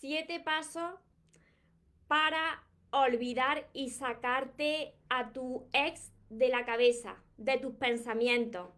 siete 0.00 0.40
pasos 0.40 0.94
para 2.08 2.64
olvidar 2.90 3.68
y 3.74 3.90
sacarte 3.90 4.94
a 5.10 5.30
tu 5.30 5.68
ex 5.74 6.10
de 6.30 6.48
la 6.48 6.64
cabeza, 6.64 7.16
de 7.36 7.58
tus 7.58 7.74
pensamientos. 7.74 8.70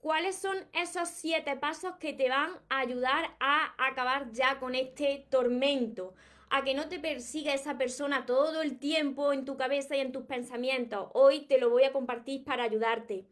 ¿Cuáles 0.00 0.34
son 0.34 0.56
esos 0.72 1.08
siete 1.10 1.56
pasos 1.56 1.94
que 2.00 2.12
te 2.12 2.28
van 2.28 2.50
a 2.70 2.80
ayudar 2.80 3.36
a 3.38 3.72
acabar 3.78 4.32
ya 4.32 4.58
con 4.58 4.74
este 4.74 5.26
tormento? 5.30 6.14
A 6.48 6.64
que 6.64 6.74
no 6.74 6.88
te 6.88 6.98
persiga 6.98 7.54
esa 7.54 7.78
persona 7.78 8.26
todo 8.26 8.62
el 8.62 8.80
tiempo 8.80 9.32
en 9.32 9.44
tu 9.44 9.56
cabeza 9.56 9.96
y 9.96 10.00
en 10.00 10.10
tus 10.10 10.24
pensamientos. 10.24 11.08
Hoy 11.12 11.42
te 11.42 11.60
lo 11.60 11.70
voy 11.70 11.84
a 11.84 11.92
compartir 11.92 12.42
para 12.42 12.64
ayudarte. 12.64 13.26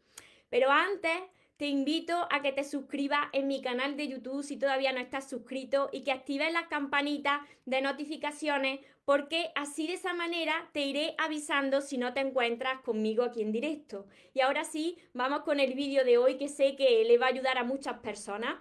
Pero 0.49 0.71
antes 0.71 1.19
te 1.59 1.67
invito 1.67 2.25
a 2.31 2.41
que 2.41 2.53
te 2.53 2.63
suscribas 2.63 3.19
en 3.33 3.49
mi 3.49 3.61
canal 3.61 3.97
de 3.97 4.07
YouTube 4.07 4.43
si 4.43 4.55
todavía 4.55 4.93
no 4.93 4.99
estás 5.01 5.29
suscrito 5.29 5.89
y 5.91 6.05
que 6.05 6.13
actives 6.13 6.53
las 6.53 6.67
campanitas 6.67 7.41
de 7.65 7.81
notificaciones 7.81 8.79
porque 9.03 9.51
así 9.55 9.85
de 9.85 9.95
esa 9.95 10.13
manera 10.13 10.53
te 10.71 10.85
iré 10.85 11.15
avisando 11.17 11.81
si 11.81 11.97
no 11.97 12.13
te 12.13 12.21
encuentras 12.21 12.79
conmigo 12.79 13.23
aquí 13.23 13.41
en 13.41 13.51
directo. 13.51 14.05
Y 14.33 14.39
ahora 14.39 14.63
sí, 14.63 14.97
vamos 15.13 15.41
con 15.41 15.59
el 15.59 15.73
vídeo 15.73 16.05
de 16.05 16.17
hoy 16.17 16.37
que 16.37 16.47
sé 16.47 16.77
que 16.77 17.03
le 17.05 17.17
va 17.17 17.25
a 17.25 17.29
ayudar 17.29 17.57
a 17.57 17.65
muchas 17.65 17.97
personas. 17.97 18.55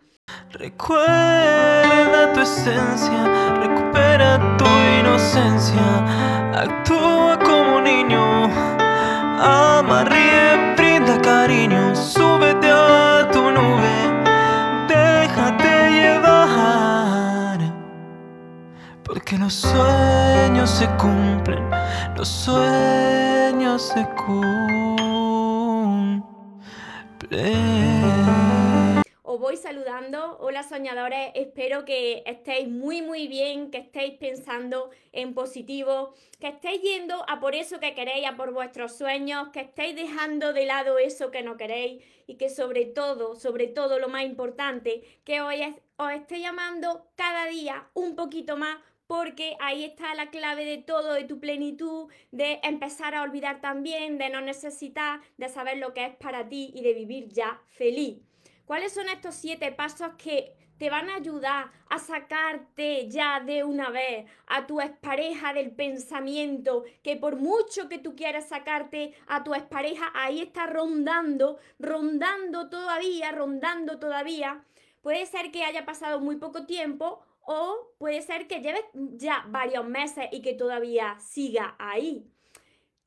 Recuerda 0.51 2.33
tu 2.33 2.41
esencia, 2.41 3.55
recupera 3.61 4.57
tu 4.59 4.67
inocencia, 4.99 6.53
actúa 6.53 7.39
como 7.45 7.81
niño, 7.81 8.47
ama, 9.41 10.05
súbete 12.49 12.71
a 12.71 13.29
tu 13.31 13.51
nube, 13.51 13.95
déjate 14.89 15.91
llevar, 15.91 17.59
porque 19.05 19.37
los 19.39 19.53
sueños 19.53 20.71
se 20.71 20.87
cumplen, 20.97 21.69
los 22.17 22.29
sueños 22.29 23.93
se 23.95 24.07
cumplen. 24.27 24.49
Voy 29.49 29.57
saludando. 29.57 30.37
Hola 30.41 30.63
soñadores, 30.63 31.31
espero 31.35 31.87
que 31.87 32.23
estéis 32.27 32.69
muy 32.69 33.01
muy 33.01 33.29
bien, 33.29 33.71
que 33.71 33.79
estéis 33.79 34.19
pensando 34.19 34.91
en 35.11 35.33
positivo, 35.33 36.13
que 36.39 36.49
estéis 36.49 36.83
yendo 36.83 37.25
a 37.27 37.41
por 37.41 37.55
eso 37.55 37.81
que 37.81 37.95
queréis, 37.95 38.27
a 38.27 38.37
por 38.37 38.53
vuestros 38.53 38.99
sueños, 38.99 39.49
que 39.49 39.61
estéis 39.61 39.97
dejando 39.97 40.53
de 40.53 40.67
lado 40.67 40.99
eso 40.99 41.31
que 41.31 41.43
no 41.43 41.57
queréis 41.57 42.05
y 42.27 42.35
que 42.35 42.51
sobre 42.51 42.85
todo, 42.85 43.37
sobre 43.37 43.69
todo 43.69 43.99
lo 43.99 44.11
más 44.11 44.25
importante, 44.25 45.03
que 45.25 45.41
hoy 45.41 45.63
os 45.97 46.13
esté 46.13 46.41
llamando 46.41 47.09
cada 47.17 47.47
día 47.47 47.89
un 47.95 48.17
poquito 48.17 48.59
más 48.59 48.77
porque 49.07 49.57
ahí 49.61 49.83
está 49.83 50.15
la 50.15 50.29
clave 50.29 50.67
de 50.67 50.77
todo, 50.77 51.15
de 51.15 51.25
tu 51.25 51.41
plenitud, 51.41 52.13
de 52.33 52.61
empezar 52.65 53.15
a 53.15 53.23
olvidar 53.23 53.63
también, 53.63 54.19
de 54.19 54.29
no 54.29 54.43
necesitar, 54.43 55.23
de 55.39 55.49
saber 55.49 55.79
lo 55.79 55.95
que 55.95 56.05
es 56.05 56.17
para 56.17 56.51
ti 56.51 56.71
y 56.75 56.83
de 56.83 56.93
vivir 56.93 57.29
ya 57.29 57.63
feliz. 57.71 58.28
¿Cuáles 58.69 58.93
son 58.93 59.09
estos 59.09 59.35
siete 59.35 59.73
pasos 59.73 60.11
que 60.19 60.55
te 60.77 60.91
van 60.91 61.09
a 61.09 61.15
ayudar 61.15 61.73
a 61.89 61.99
sacarte 61.99 63.09
ya 63.09 63.41
de 63.41 63.65
una 63.65 63.89
vez 63.89 64.27
a 64.47 64.67
tu 64.67 64.83
expareja 64.83 65.55
del 65.55 65.71
pensamiento, 65.71 66.85
que 67.03 67.17
por 67.17 67.37
mucho 67.37 67.89
que 67.89 67.99
tú 67.99 68.15
quieras 68.15 68.51
sacarte 68.51 69.15
a 69.27 69.43
tu 69.43 69.55
expareja, 69.55 70.13
ahí 70.15 70.43
está 70.43 70.67
rondando, 70.67 71.59
rondando 71.79 72.69
todavía, 72.69 73.33
rondando 73.33 73.99
todavía. 73.99 74.63
Puede 75.01 75.25
ser 75.25 75.51
que 75.51 75.65
haya 75.65 75.87
pasado 75.87 76.21
muy 76.21 76.37
poco 76.37 76.67
tiempo 76.67 77.23
o 77.41 77.95
puede 77.97 78.21
ser 78.21 78.47
que 78.49 78.61
lleves 78.61 78.85
ya 78.93 79.47
varios 79.49 79.87
meses 79.87 80.27
y 80.31 80.43
que 80.43 80.53
todavía 80.53 81.17
siga 81.21 81.75
ahí. 81.79 82.31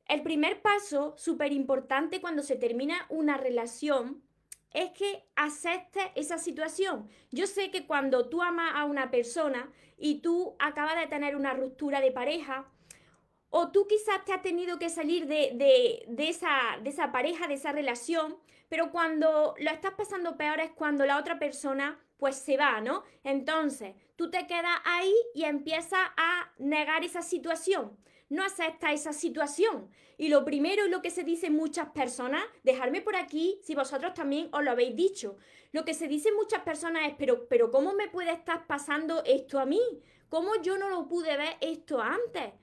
El 0.07 0.23
primer 0.23 0.59
paso, 0.63 1.13
súper 1.17 1.53
importante 1.53 2.19
cuando 2.19 2.41
se 2.41 2.55
termina 2.55 3.05
una 3.09 3.37
relación, 3.37 4.23
es 4.73 4.91
que 4.91 5.23
aceptes 5.35 6.05
esa 6.15 6.37
situación. 6.37 7.09
Yo 7.31 7.47
sé 7.47 7.71
que 7.71 7.85
cuando 7.85 8.29
tú 8.29 8.41
amas 8.41 8.73
a 8.75 8.85
una 8.85 9.11
persona 9.11 9.71
y 9.97 10.21
tú 10.21 10.55
acabas 10.59 10.97
de 10.99 11.07
tener 11.07 11.35
una 11.35 11.53
ruptura 11.53 12.01
de 12.01 12.11
pareja, 12.11 12.69
o 13.49 13.71
tú 13.71 13.85
quizás 13.85 14.23
te 14.25 14.33
has 14.33 14.41
tenido 14.41 14.79
que 14.79 14.89
salir 14.89 15.27
de, 15.27 16.05
esa, 16.17 16.79
de 16.81 16.89
esa 16.89 17.11
pareja, 17.11 17.47
de 17.47 17.55
esa 17.55 17.73
relación, 17.73 18.37
pero 18.69 18.91
cuando 18.91 19.53
lo 19.59 19.71
estás 19.71 19.93
pasando 19.95 20.37
peor 20.37 20.61
es 20.61 20.71
cuando 20.71 21.05
la 21.05 21.17
otra 21.17 21.37
persona 21.37 21.99
pues 22.15 22.37
se 22.37 22.55
va, 22.55 22.79
¿no? 22.79 23.03
Entonces, 23.23 23.95
tú 24.15 24.29
te 24.29 24.47
quedas 24.47 24.77
ahí 24.85 25.13
y 25.33 25.43
empiezas 25.43 25.99
a 26.15 26.51
negar 26.59 27.03
esa 27.03 27.23
situación 27.23 27.97
no 28.31 28.43
acepta 28.45 28.93
esa 28.93 29.11
situación. 29.11 29.89
Y 30.17 30.29
lo 30.29 30.45
primero 30.45 30.85
y 30.85 30.89
lo 30.89 31.01
que 31.01 31.11
se 31.11 31.23
dice 31.23 31.49
muchas 31.49 31.89
personas, 31.89 32.41
dejarme 32.63 33.01
por 33.01 33.17
aquí 33.17 33.59
si 33.61 33.75
vosotros 33.75 34.13
también 34.13 34.47
os 34.53 34.63
lo 34.63 34.71
habéis 34.71 34.95
dicho. 34.95 35.35
Lo 35.73 35.83
que 35.83 35.93
se 35.93 36.07
dice 36.07 36.31
muchas 36.31 36.61
personas 36.61 37.09
es, 37.09 37.15
pero, 37.19 37.47
pero 37.49 37.71
¿cómo 37.71 37.93
me 37.93 38.07
puede 38.07 38.31
estar 38.31 38.67
pasando 38.67 39.21
esto 39.25 39.59
a 39.59 39.65
mí? 39.65 39.81
¿Cómo 40.29 40.55
yo 40.61 40.77
no 40.77 40.89
lo 40.89 41.09
pude 41.09 41.35
ver 41.35 41.57
esto 41.59 42.01
antes? 42.01 42.53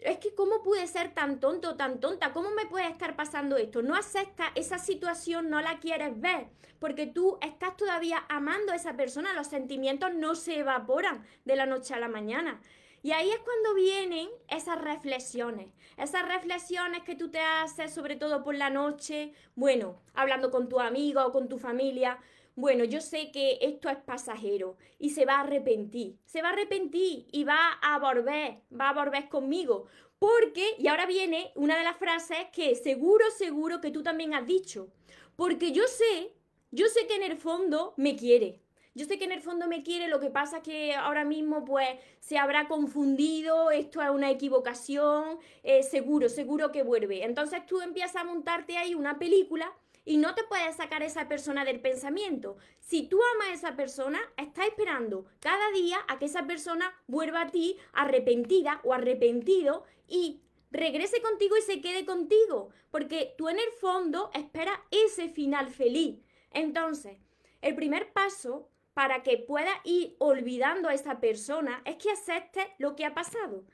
Es 0.00 0.16
que 0.16 0.34
¿cómo 0.34 0.62
pude 0.62 0.86
ser 0.86 1.12
tan 1.12 1.40
tonto, 1.40 1.76
tan 1.76 2.00
tonta? 2.00 2.32
¿Cómo 2.32 2.50
me 2.50 2.64
puede 2.64 2.88
estar 2.88 3.14
pasando 3.14 3.58
esto? 3.58 3.82
No 3.82 3.94
acepta 3.94 4.50
esa 4.54 4.78
situación, 4.78 5.50
no 5.50 5.60
la 5.60 5.78
quieres 5.78 6.18
ver, 6.18 6.46
porque 6.78 7.06
tú 7.06 7.38
estás 7.42 7.76
todavía 7.76 8.24
amando 8.30 8.72
a 8.72 8.76
esa 8.76 8.96
persona, 8.96 9.34
los 9.34 9.46
sentimientos 9.46 10.14
no 10.14 10.34
se 10.34 10.60
evaporan 10.60 11.22
de 11.44 11.56
la 11.56 11.66
noche 11.66 11.92
a 11.92 12.00
la 12.00 12.08
mañana. 12.08 12.62
Y 13.04 13.10
ahí 13.10 13.30
es 13.30 13.38
cuando 13.40 13.74
vienen 13.74 14.28
esas 14.48 14.80
reflexiones, 14.80 15.68
esas 15.96 16.26
reflexiones 16.28 17.02
que 17.02 17.16
tú 17.16 17.30
te 17.30 17.40
haces, 17.40 17.92
sobre 17.92 18.14
todo 18.14 18.44
por 18.44 18.54
la 18.54 18.70
noche, 18.70 19.32
bueno, 19.56 20.00
hablando 20.14 20.52
con 20.52 20.68
tu 20.68 20.78
amigo 20.78 21.24
o 21.26 21.32
con 21.32 21.48
tu 21.48 21.58
familia. 21.58 22.20
Bueno, 22.54 22.84
yo 22.84 23.00
sé 23.00 23.32
que 23.32 23.58
esto 23.60 23.88
es 23.88 23.96
pasajero 23.96 24.76
y 25.00 25.10
se 25.10 25.24
va 25.24 25.38
a 25.38 25.40
arrepentir, 25.40 26.16
se 26.26 26.42
va 26.42 26.50
a 26.50 26.52
arrepentir 26.52 27.26
y 27.32 27.42
va 27.42 27.72
a 27.82 27.98
volver, 27.98 28.60
va 28.78 28.90
a 28.90 28.94
volver 28.94 29.28
conmigo. 29.28 29.86
Porque, 30.20 30.76
y 30.78 30.86
ahora 30.86 31.06
viene 31.06 31.50
una 31.56 31.76
de 31.76 31.82
las 31.82 31.96
frases 31.96 32.38
que 32.52 32.76
seguro, 32.76 33.24
seguro 33.36 33.80
que 33.80 33.90
tú 33.90 34.04
también 34.04 34.34
has 34.34 34.46
dicho, 34.46 34.92
porque 35.34 35.72
yo 35.72 35.88
sé, 35.88 36.36
yo 36.70 36.86
sé 36.86 37.08
que 37.08 37.16
en 37.16 37.24
el 37.24 37.36
fondo 37.36 37.94
me 37.96 38.14
quiere, 38.14 38.61
yo 38.94 39.06
sé 39.06 39.18
que 39.18 39.24
en 39.24 39.32
el 39.32 39.40
fondo 39.40 39.66
me 39.68 39.82
quiere, 39.82 40.08
lo 40.08 40.20
que 40.20 40.30
pasa 40.30 40.58
es 40.58 40.62
que 40.62 40.94
ahora 40.94 41.24
mismo 41.24 41.64
pues 41.64 41.88
se 42.20 42.38
habrá 42.38 42.68
confundido, 42.68 43.70
esto 43.70 44.02
es 44.02 44.10
una 44.10 44.30
equivocación, 44.30 45.38
eh, 45.62 45.82
seguro, 45.82 46.28
seguro 46.28 46.72
que 46.72 46.82
vuelve. 46.82 47.24
Entonces 47.24 47.64
tú 47.66 47.80
empiezas 47.80 48.16
a 48.16 48.24
montarte 48.24 48.76
ahí 48.76 48.94
una 48.94 49.18
película 49.18 49.72
y 50.04 50.16
no 50.16 50.34
te 50.34 50.44
puedes 50.44 50.76
sacar 50.76 51.02
esa 51.02 51.28
persona 51.28 51.64
del 51.64 51.80
pensamiento. 51.80 52.56
Si 52.80 53.04
tú 53.08 53.18
amas 53.34 53.48
a 53.48 53.54
esa 53.54 53.76
persona, 53.76 54.20
estás 54.36 54.66
esperando 54.66 55.26
cada 55.40 55.70
día 55.70 55.98
a 56.08 56.18
que 56.18 56.26
esa 56.26 56.46
persona 56.46 56.92
vuelva 57.06 57.42
a 57.42 57.50
ti 57.50 57.78
arrepentida 57.92 58.80
o 58.84 58.92
arrepentido 58.92 59.84
y 60.08 60.42
regrese 60.70 61.20
contigo 61.22 61.56
y 61.56 61.62
se 61.62 61.80
quede 61.80 62.04
contigo, 62.04 62.70
porque 62.90 63.34
tú 63.38 63.48
en 63.48 63.58
el 63.58 63.70
fondo 63.80 64.30
esperas 64.34 64.78
ese 64.90 65.28
final 65.28 65.68
feliz. 65.68 66.18
Entonces, 66.50 67.18
el 67.60 67.74
primer 67.76 68.12
paso 68.12 68.68
para 68.94 69.22
que 69.22 69.38
pueda 69.38 69.70
ir 69.84 70.16
olvidando 70.18 70.88
a 70.88 70.94
esa 70.94 71.20
persona 71.20 71.82
es 71.84 71.96
que 71.96 72.10
aceptes 72.10 72.66
lo 72.78 72.94
que 72.96 73.04
ha 73.04 73.14
pasado. 73.14 73.64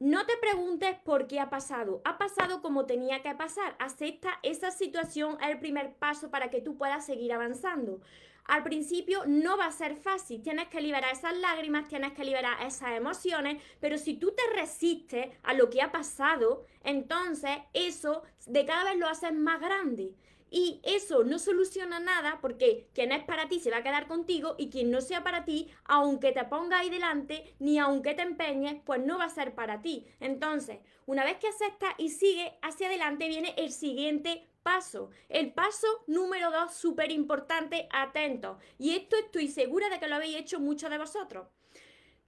No 0.00 0.24
te 0.26 0.36
preguntes 0.36 0.96
por 1.04 1.26
qué 1.26 1.40
ha 1.40 1.50
pasado. 1.50 2.00
Ha 2.04 2.18
pasado 2.18 2.62
como 2.62 2.86
tenía 2.86 3.20
que 3.20 3.34
pasar. 3.34 3.74
Acepta 3.80 4.38
esa 4.44 4.70
situación, 4.70 5.36
es 5.42 5.48
el 5.48 5.58
primer 5.58 5.94
paso 5.94 6.30
para 6.30 6.50
que 6.50 6.60
tú 6.60 6.76
puedas 6.76 7.04
seguir 7.04 7.32
avanzando. 7.32 8.00
Al 8.44 8.62
principio 8.62 9.24
no 9.26 9.58
va 9.58 9.66
a 9.66 9.72
ser 9.72 9.96
fácil, 9.96 10.40
tienes 10.40 10.68
que 10.68 10.80
liberar 10.80 11.12
esas 11.12 11.36
lágrimas, 11.36 11.86
tienes 11.86 12.12
que 12.12 12.24
liberar 12.24 12.64
esas 12.66 12.92
emociones, 12.92 13.62
pero 13.78 13.98
si 13.98 14.14
tú 14.14 14.32
te 14.32 14.42
resistes 14.58 15.28
a 15.42 15.52
lo 15.52 15.68
que 15.68 15.82
ha 15.82 15.92
pasado, 15.92 16.64
entonces 16.82 17.58
eso 17.74 18.22
de 18.46 18.64
cada 18.64 18.84
vez 18.84 18.96
lo 18.96 19.06
haces 19.06 19.34
más 19.34 19.60
grande. 19.60 20.14
Y 20.50 20.80
eso 20.82 21.24
no 21.24 21.38
soluciona 21.38 22.00
nada 22.00 22.38
porque 22.40 22.88
quien 22.94 23.12
es 23.12 23.24
para 23.24 23.48
ti 23.48 23.60
se 23.60 23.70
va 23.70 23.78
a 23.78 23.82
quedar 23.82 24.08
contigo 24.08 24.54
y 24.58 24.70
quien 24.70 24.90
no 24.90 25.00
sea 25.00 25.22
para 25.22 25.44
ti, 25.44 25.70
aunque 25.84 26.32
te 26.32 26.44
ponga 26.44 26.78
ahí 26.78 26.90
delante, 26.90 27.54
ni 27.58 27.78
aunque 27.78 28.14
te 28.14 28.22
empeñes, 28.22 28.80
pues 28.84 29.00
no 29.04 29.18
va 29.18 29.24
a 29.24 29.30
ser 29.30 29.54
para 29.54 29.82
ti. 29.82 30.06
Entonces, 30.20 30.78
una 31.06 31.24
vez 31.24 31.38
que 31.38 31.48
aceptas 31.48 31.94
y 31.98 32.10
sigue 32.10 32.58
hacia 32.62 32.88
adelante, 32.88 33.28
viene 33.28 33.54
el 33.56 33.72
siguiente 33.72 34.48
paso. 34.62 35.10
El 35.28 35.52
paso 35.52 35.86
número 36.06 36.50
dos, 36.50 36.74
súper 36.74 37.10
importante, 37.10 37.88
atento. 37.90 38.58
Y 38.78 38.94
esto 38.94 39.16
estoy 39.16 39.48
segura 39.48 39.88
de 39.88 39.98
que 39.98 40.08
lo 40.08 40.16
habéis 40.16 40.36
hecho 40.36 40.60
muchos 40.60 40.90
de 40.90 40.98
vosotros. 40.98 41.48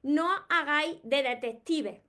No 0.03 0.29
hagáis 0.49 0.97
de 1.03 1.23
detective. 1.23 2.03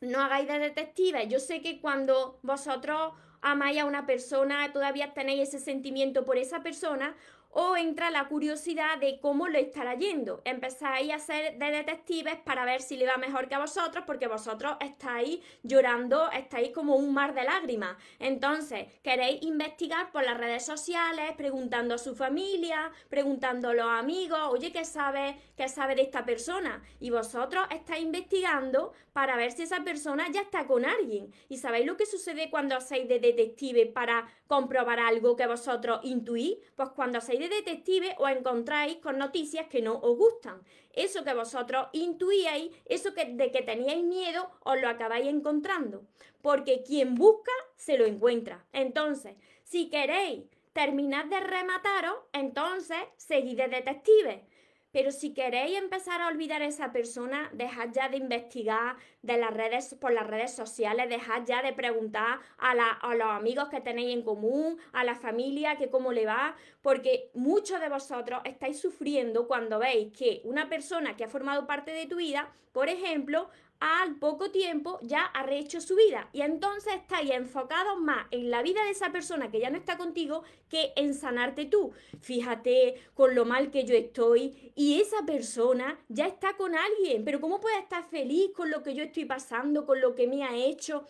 No 0.00 0.20
hagáis 0.20 0.48
de 0.48 0.58
detective. 0.58 1.28
Yo 1.28 1.38
sé 1.38 1.62
que 1.62 1.80
cuando 1.80 2.40
vosotros 2.42 3.14
amáis 3.44 3.78
a 3.78 3.84
una 3.84 4.06
persona, 4.06 4.72
todavía 4.72 5.12
tenéis 5.12 5.48
ese 5.48 5.60
sentimiento 5.60 6.24
por 6.24 6.38
esa 6.38 6.62
persona, 6.62 7.14
o 7.54 7.76
entra 7.76 8.10
la 8.10 8.28
curiosidad 8.28 8.98
de 8.98 9.20
cómo 9.20 9.48
lo 9.48 9.58
estará 9.58 9.94
yendo. 9.94 10.42
Empezáis 10.44 11.12
a 11.12 11.18
ser 11.18 11.56
de 11.58 11.70
detectives 11.70 12.36
para 12.44 12.64
ver 12.64 12.82
si 12.82 12.96
le 12.96 13.06
va 13.06 13.16
mejor 13.16 13.48
que 13.48 13.54
a 13.54 13.60
vosotros, 13.60 14.04
porque 14.06 14.26
vosotros 14.26 14.76
estáis 14.80 15.40
llorando, 15.62 16.30
estáis 16.32 16.70
como 16.70 16.96
un 16.96 17.14
mar 17.14 17.32
de 17.32 17.44
lágrimas. 17.44 17.96
Entonces, 18.18 18.86
queréis 19.02 19.42
investigar 19.42 20.10
por 20.10 20.24
las 20.24 20.36
redes 20.36 20.66
sociales, 20.66 21.32
preguntando 21.36 21.94
a 21.94 21.98
su 21.98 22.16
familia, 22.16 22.90
preguntando 23.08 23.70
a 23.70 23.74
los 23.74 23.88
amigos, 23.88 24.40
oye, 24.50 24.72
¿qué 24.72 24.84
sabe, 24.84 25.36
qué 25.56 25.68
sabe 25.68 25.94
de 25.94 26.02
esta 26.02 26.24
persona? 26.24 26.82
Y 26.98 27.10
vosotros 27.10 27.64
estáis 27.70 28.02
investigando 28.04 28.92
para 29.12 29.36
ver 29.36 29.52
si 29.52 29.62
esa 29.62 29.84
persona 29.84 30.26
ya 30.32 30.40
está 30.40 30.66
con 30.66 30.84
alguien. 30.84 31.32
¿Y 31.48 31.58
sabéis 31.58 31.86
lo 31.86 31.96
que 31.96 32.04
sucede 32.04 32.50
cuando 32.50 32.76
hacéis 32.76 33.08
de 33.08 33.20
detective 33.20 33.86
para 33.86 34.26
comprobar 34.54 35.00
algo 35.00 35.34
que 35.34 35.48
vosotros 35.48 35.98
intuís? 36.04 36.58
Pues 36.76 36.90
cuando 36.90 37.18
hacéis 37.18 37.40
de 37.40 37.48
detective 37.48 38.14
os 38.18 38.30
encontráis 38.30 38.98
con 38.98 39.18
noticias 39.18 39.66
que 39.66 39.82
no 39.82 39.94
os 39.98 40.16
gustan. 40.16 40.62
Eso 40.92 41.24
que 41.24 41.34
vosotros 41.34 41.88
intuíais, 41.92 42.70
eso 42.84 43.14
que, 43.14 43.24
de 43.24 43.50
que 43.50 43.62
teníais 43.62 44.04
miedo, 44.04 44.48
os 44.60 44.80
lo 44.80 44.88
acabáis 44.88 45.26
encontrando. 45.26 46.06
Porque 46.40 46.84
quien 46.84 47.16
busca, 47.16 47.50
se 47.74 47.98
lo 47.98 48.06
encuentra. 48.06 48.64
Entonces, 48.72 49.34
si 49.64 49.90
queréis 49.90 50.44
terminar 50.72 51.28
de 51.28 51.40
remataros, 51.40 52.14
entonces 52.32 52.98
seguid 53.16 53.56
de 53.56 53.68
detective. 53.68 54.46
Pero 54.94 55.10
si 55.10 55.34
queréis 55.34 55.76
empezar 55.76 56.20
a 56.20 56.28
olvidar 56.28 56.62
a 56.62 56.66
esa 56.66 56.92
persona, 56.92 57.50
dejad 57.52 57.88
ya 57.92 58.08
de 58.08 58.16
investigar 58.16 58.94
de 59.22 59.36
las 59.38 59.52
redes, 59.52 59.96
por 60.00 60.12
las 60.12 60.24
redes 60.24 60.54
sociales, 60.54 61.08
dejad 61.08 61.42
ya 61.46 61.62
de 61.62 61.72
preguntar 61.72 62.38
a, 62.58 62.70
a 62.70 63.14
los 63.16 63.26
amigos 63.26 63.68
que 63.70 63.80
tenéis 63.80 64.14
en 64.14 64.22
común, 64.22 64.78
a 64.92 65.02
la 65.02 65.16
familia, 65.16 65.74
que 65.78 65.90
cómo 65.90 66.12
le 66.12 66.26
va, 66.26 66.54
porque 66.80 67.28
muchos 67.34 67.80
de 67.80 67.88
vosotros 67.88 68.40
estáis 68.44 68.78
sufriendo 68.78 69.48
cuando 69.48 69.80
veis 69.80 70.12
que 70.16 70.42
una 70.44 70.68
persona 70.68 71.16
que 71.16 71.24
ha 71.24 71.28
formado 71.28 71.66
parte 71.66 71.90
de 71.90 72.06
tu 72.06 72.18
vida, 72.18 72.52
por 72.70 72.88
ejemplo, 72.88 73.50
al 73.80 74.16
poco 74.16 74.50
tiempo 74.50 74.98
ya 75.02 75.24
ha 75.24 75.42
rehecho 75.42 75.80
su 75.80 75.96
vida 75.96 76.28
y 76.32 76.42
entonces 76.42 76.94
estáis 76.94 77.30
enfocados 77.30 78.00
más 78.00 78.26
en 78.30 78.50
la 78.50 78.62
vida 78.62 78.82
de 78.84 78.90
esa 78.90 79.12
persona 79.12 79.50
que 79.50 79.60
ya 79.60 79.70
no 79.70 79.76
está 79.76 79.98
contigo 79.98 80.42
que 80.68 80.92
en 80.96 81.14
sanarte 81.14 81.66
tú. 81.66 81.92
Fíjate 82.20 82.94
con 83.14 83.34
lo 83.34 83.44
mal 83.44 83.70
que 83.70 83.84
yo 83.84 83.94
estoy 83.94 84.72
y 84.74 85.00
esa 85.00 85.26
persona 85.26 85.98
ya 86.08 86.26
está 86.26 86.56
con 86.56 86.74
alguien, 86.74 87.24
pero 87.24 87.40
¿cómo 87.40 87.60
puede 87.60 87.78
estar 87.78 88.04
feliz 88.04 88.52
con 88.54 88.70
lo 88.70 88.82
que 88.82 88.94
yo 88.94 89.02
estoy 89.02 89.24
pasando, 89.24 89.84
con 89.84 90.00
lo 90.00 90.14
que 90.14 90.26
me 90.26 90.44
ha 90.44 90.54
hecho? 90.56 91.06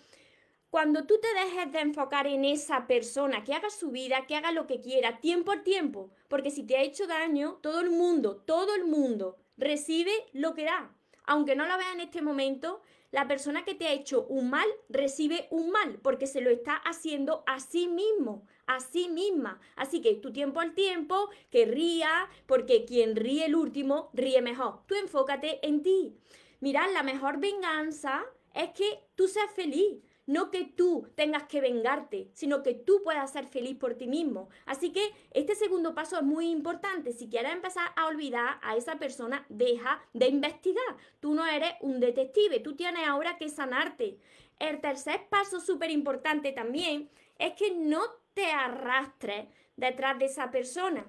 Cuando 0.71 1.07
tú 1.07 1.21
te 1.21 1.33
dejes 1.33 1.71
de 1.71 1.79
enfocar 1.79 2.27
en 2.27 2.45
esa 2.45 2.89
persona, 2.89 3.45
que 3.45 3.55
haga 3.55 3.71
su 3.71 3.93
vida, 3.93 4.27
que 4.27 4.35
haga 4.35 4.51
lo 4.51 4.67
que 4.67 4.81
quiera, 4.81 5.21
tiempo 5.21 5.53
al 5.53 5.63
tiempo, 5.63 6.11
porque 6.27 6.51
si 6.51 6.65
te 6.65 6.77
ha 6.77 6.83
hecho 6.83 7.07
daño, 7.07 7.61
todo 7.63 7.81
el 7.81 7.91
mundo, 7.91 8.43
todo 8.45 8.75
el 8.75 8.85
mundo 8.85 9.37
recibe 9.57 10.11
lo 10.33 10.55
que 10.55 10.65
da 10.65 10.93
aunque 11.25 11.57
no 11.57 11.67
lo 11.67 11.77
vea 11.79 11.93
en 11.93 12.01
este 12.01 12.23
momento, 12.23 12.81
la 13.11 13.29
persona 13.29 13.65
que 13.65 13.75
te 13.75 13.87
ha 13.87 13.93
hecho 13.93 14.27
un 14.27 14.51
mal 14.51 14.67
recibe 14.89 15.47
un 15.51 15.71
mal 15.71 16.01
porque 16.03 16.27
se 16.27 16.41
lo 16.41 16.51
está 16.51 16.75
haciendo 16.75 17.45
a 17.47 17.61
sí 17.61 17.87
mismo, 17.87 18.47
a 18.67 18.81
sí 18.81 19.09
misma. 19.09 19.61
Así 19.77 20.01
que 20.01 20.15
tu 20.15 20.33
tiempo 20.33 20.61
al 20.61 20.75
tiempo, 20.75 21.31
que 21.51 21.65
ría, 21.65 22.29
porque 22.47 22.85
quien 22.85 23.15
ríe 23.15 23.47
el 23.47 23.55
último 23.55 24.11
ríe 24.15 24.43
mejor. 24.43 24.81
Tú 24.87 24.97
enfócate 24.97 25.65
en 25.65 25.83
ti. 25.83 26.17
Mirad, 26.59 26.93
la 26.93 27.05
mejor 27.05 27.39
venganza 27.39 28.25
es 28.53 28.71
que 28.71 29.05
tú 29.15 29.29
seas 29.29 29.51
feliz. 29.53 30.03
No 30.27 30.51
que 30.51 30.65
tú 30.65 31.07
tengas 31.15 31.45
que 31.45 31.61
vengarte, 31.61 32.31
sino 32.33 32.63
que 32.63 32.75
tú 32.75 33.03
puedas 33.05 33.31
ser 33.33 33.47
feliz 33.47 33.77
por 33.77 33.95
ti 33.95 34.07
mismo. 34.07 34.49
Así 34.65 34.93
que 34.93 35.13
este 35.33 35.55
segundo 35.55 35.95
paso 35.95 36.17
es 36.17 36.23
muy 36.23 36.51
importante. 36.51 37.13
Si 37.13 37.29
quieres 37.29 37.53
empezar 37.53 37.93
a 37.97 38.07
olvidar 38.07 38.59
a 38.63 38.77
esa 38.77 38.97
persona, 38.97 39.45
deja 39.49 40.03
de 40.15 40.29
investigar. 40.29 40.97
Tú 41.21 41.35
no 41.35 41.47
eres 41.47 41.75
un 41.81 42.01
detective, 42.01 42.61
tú 42.61 42.75
tienes 42.75 43.07
ahora 43.07 43.37
que 43.37 43.49
sanarte. 43.51 44.19
El 44.59 44.81
tercer 44.81 45.29
paso 45.29 45.61
súper 45.61 45.91
importante 45.91 46.53
también 46.53 47.11
es 47.39 47.53
que 47.55 47.75
no 47.75 48.03
te 48.33 48.51
arrastres 48.51 49.49
detrás 49.77 50.19
de 50.19 50.27
esa 50.27 50.51
persona, 50.51 51.07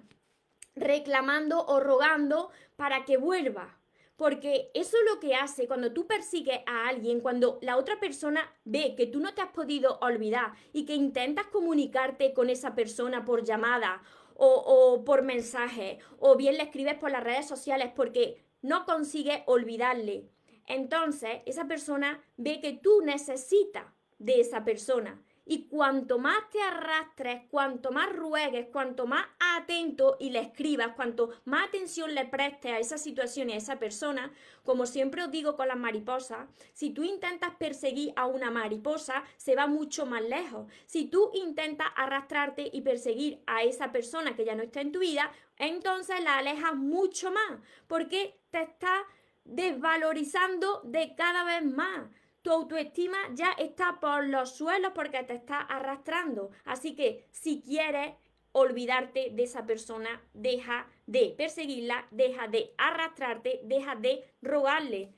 reclamando 0.75 1.65
o 1.65 1.79
rogando 1.79 2.49
para 2.75 3.05
que 3.05 3.17
vuelva. 3.17 3.77
Porque 4.15 4.71
eso 4.73 4.95
es 4.97 5.13
lo 5.13 5.19
que 5.19 5.35
hace 5.35 5.67
cuando 5.67 5.91
tú 5.91 6.07
persigues 6.07 6.59
a 6.65 6.87
alguien, 6.87 7.19
cuando 7.19 7.59
la 7.61 7.77
otra 7.77 7.99
persona 7.99 8.49
ve 8.63 8.95
que 8.95 9.07
tú 9.07 9.19
no 9.19 9.33
te 9.33 9.41
has 9.41 9.51
podido 9.51 9.99
olvidar 9.99 10.53
y 10.71 10.85
que 10.85 10.95
intentas 10.95 11.47
comunicarte 11.47 12.33
con 12.33 12.49
esa 12.49 12.75
persona 12.75 13.25
por 13.25 13.43
llamada 13.43 14.01
o, 14.37 15.03
por 15.05 15.21
mensaje, 15.21 15.99
o 16.19 16.35
bien 16.35 16.57
le 16.57 16.63
escribes 16.63 16.95
por 16.95 17.11
las 17.11 17.23
redes 17.23 17.47
sociales 17.47 17.91
porque 17.95 18.43
no 18.61 18.85
consigues 18.85 19.41
olvidarle. 19.45 20.29
Entonces, 20.67 21.41
esa 21.45 21.67
persona 21.67 22.23
ve 22.37 22.59
que 22.59 22.73
tú 22.73 23.01
necesitas 23.01 23.85
de 24.17 24.39
esa 24.39 24.63
persona 24.63 25.21
y 25.45 25.67
cuanto 25.67 26.17
más 26.17 26.49
te 26.49 26.61
arrastres, 26.61 27.43
cuanto 27.49 27.91
más 27.91 28.11
ruegues, 28.11 28.67
cuanto 28.71 29.05
más 29.05 29.25
atento 29.39 30.17
y 30.19 30.31
le 30.31 30.39
escribas, 30.39 30.95
cuanto 30.95 31.29
más 31.45 31.67
atención 31.67 32.15
le 32.15 32.25
prestes 32.25 32.71
a 32.71 32.79
esa 32.79 32.97
situación 32.97 33.49
y 33.49 33.53
a 33.53 33.57
esa 33.57 33.77
persona, 33.77 34.31
como 34.63 34.87
siempre 34.87 35.23
os 35.23 35.31
digo 35.31 35.55
con 35.55 35.67
las 35.67 35.77
mariposas, 35.77 36.47
si 36.73 36.89
tú 36.89 37.03
intentas 37.03 37.55
perseguir 37.55 38.11
a 38.15 38.25
una 38.25 38.49
mariposa, 38.49 39.23
se 39.37 39.55
va 39.55 39.67
mucho 39.67 40.05
más 40.05 40.23
lejos. 40.23 40.67
Si 40.87 41.05
tú 41.05 41.29
intentas 41.33 41.87
arrastrarte 41.95 42.69
y 42.73 42.81
perseguir 42.81 43.43
a 43.45 43.63
esa 43.63 43.91
persona 43.91 44.35
que 44.35 44.45
ya 44.45 44.55
no 44.55 44.63
está 44.63 44.81
en 44.81 44.91
tu 44.91 44.99
vida, 44.99 45.31
entonces 45.57 46.21
la 46.23 46.37
alejas 46.37 46.75
mucho 46.75 47.31
más, 47.31 47.59
porque 47.87 48.39
te 48.49 48.63
está 48.63 49.05
desvalorizando 49.43 50.81
de 50.83 51.13
cada 51.15 51.43
vez 51.43 51.63
más 51.63 52.09
tu 52.45 52.51
autoestima 52.51 53.17
ya 53.33 53.53
está 53.57 53.99
por 53.99 54.27
los 54.27 54.55
suelos 54.55 54.91
porque 54.93 55.23
te 55.23 55.33
está 55.33 55.61
arrastrando. 55.61 56.51
Así 56.63 56.95
que 56.95 57.25
si 57.31 57.63
quieres 57.63 58.13
olvidarte 58.51 59.31
de 59.31 59.43
esa 59.43 59.65
persona, 59.65 60.21
deja 60.35 60.87
de 61.07 61.33
perseguirla, 61.35 62.07
deja 62.11 62.47
de 62.47 62.71
arrastrarte, 62.77 63.61
deja 63.63 63.95
de 63.95 64.23
rogarle. 64.43 65.11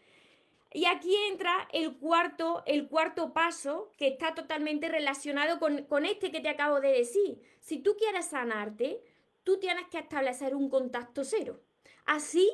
Y 0.72 0.86
aquí 0.86 1.14
entra 1.30 1.68
el 1.74 1.98
cuarto, 1.98 2.64
el 2.66 2.88
cuarto 2.88 3.34
paso 3.34 3.92
que 3.98 4.08
está 4.08 4.34
totalmente 4.34 4.88
relacionado 4.88 5.60
con, 5.60 5.84
con 5.84 6.06
este 6.06 6.32
que 6.32 6.40
te 6.40 6.48
acabo 6.48 6.80
de 6.80 6.94
decir. 6.94 7.42
Si 7.60 7.80
tú 7.80 7.98
quieres 7.98 8.28
sanarte, 8.28 9.02
tú 9.44 9.60
tienes 9.60 9.86
que 9.90 10.00
establecer 10.00 10.56
un 10.56 10.70
contacto 10.70 11.26
cero. 11.26 11.60
Así 12.06 12.50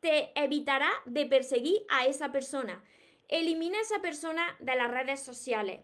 te 0.00 0.32
evitará 0.34 0.90
de 1.04 1.26
perseguir 1.26 1.84
a 1.90 2.06
esa 2.06 2.32
persona. 2.32 2.82
Elimina 3.28 3.78
a 3.78 3.82
esa 3.82 4.00
persona 4.00 4.42
de 4.60 4.76
las 4.76 4.90
redes 4.90 5.20
sociales. 5.20 5.80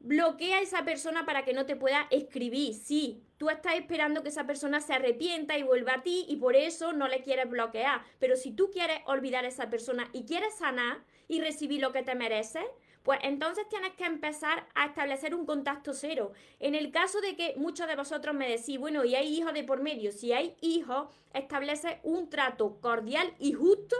Bloquea 0.00 0.58
a 0.58 0.62
esa 0.62 0.84
persona 0.84 1.26
para 1.26 1.44
que 1.44 1.52
no 1.52 1.66
te 1.66 1.76
pueda 1.76 2.06
escribir. 2.10 2.74
Sí, 2.74 3.22
tú 3.36 3.50
estás 3.50 3.74
esperando 3.74 4.22
que 4.22 4.30
esa 4.30 4.46
persona 4.46 4.80
se 4.80 4.94
arrepienta 4.94 5.58
y 5.58 5.62
vuelva 5.62 5.94
a 5.94 6.02
ti 6.02 6.24
y 6.28 6.36
por 6.36 6.56
eso 6.56 6.92
no 6.92 7.06
le 7.06 7.22
quieres 7.22 7.48
bloquear. 7.50 8.02
Pero 8.18 8.36
si 8.36 8.52
tú 8.52 8.70
quieres 8.70 9.00
olvidar 9.04 9.44
a 9.44 9.48
esa 9.48 9.68
persona 9.68 10.08
y 10.12 10.24
quieres 10.24 10.54
sanar 10.54 11.04
y 11.28 11.40
recibir 11.40 11.82
lo 11.82 11.92
que 11.92 12.02
te 12.02 12.14
mereces, 12.14 12.64
pues 13.02 13.18
entonces 13.22 13.68
tienes 13.68 13.92
que 13.92 14.04
empezar 14.04 14.66
a 14.74 14.86
establecer 14.86 15.34
un 15.34 15.46
contacto 15.46 15.94
cero. 15.94 16.32
En 16.58 16.74
el 16.74 16.90
caso 16.90 17.20
de 17.20 17.36
que 17.36 17.54
muchos 17.56 17.86
de 17.86 17.96
vosotros 17.96 18.34
me 18.34 18.48
decís, 18.48 18.78
bueno, 18.78 19.04
y 19.04 19.14
hay 19.14 19.28
hijos 19.36 19.54
de 19.54 19.64
por 19.64 19.80
medio, 19.80 20.12
si 20.12 20.32
hay 20.32 20.56
hijos, 20.60 21.08
establece 21.32 22.00
un 22.02 22.28
trato 22.28 22.78
cordial 22.80 23.34
y 23.38 23.52
justo 23.52 23.96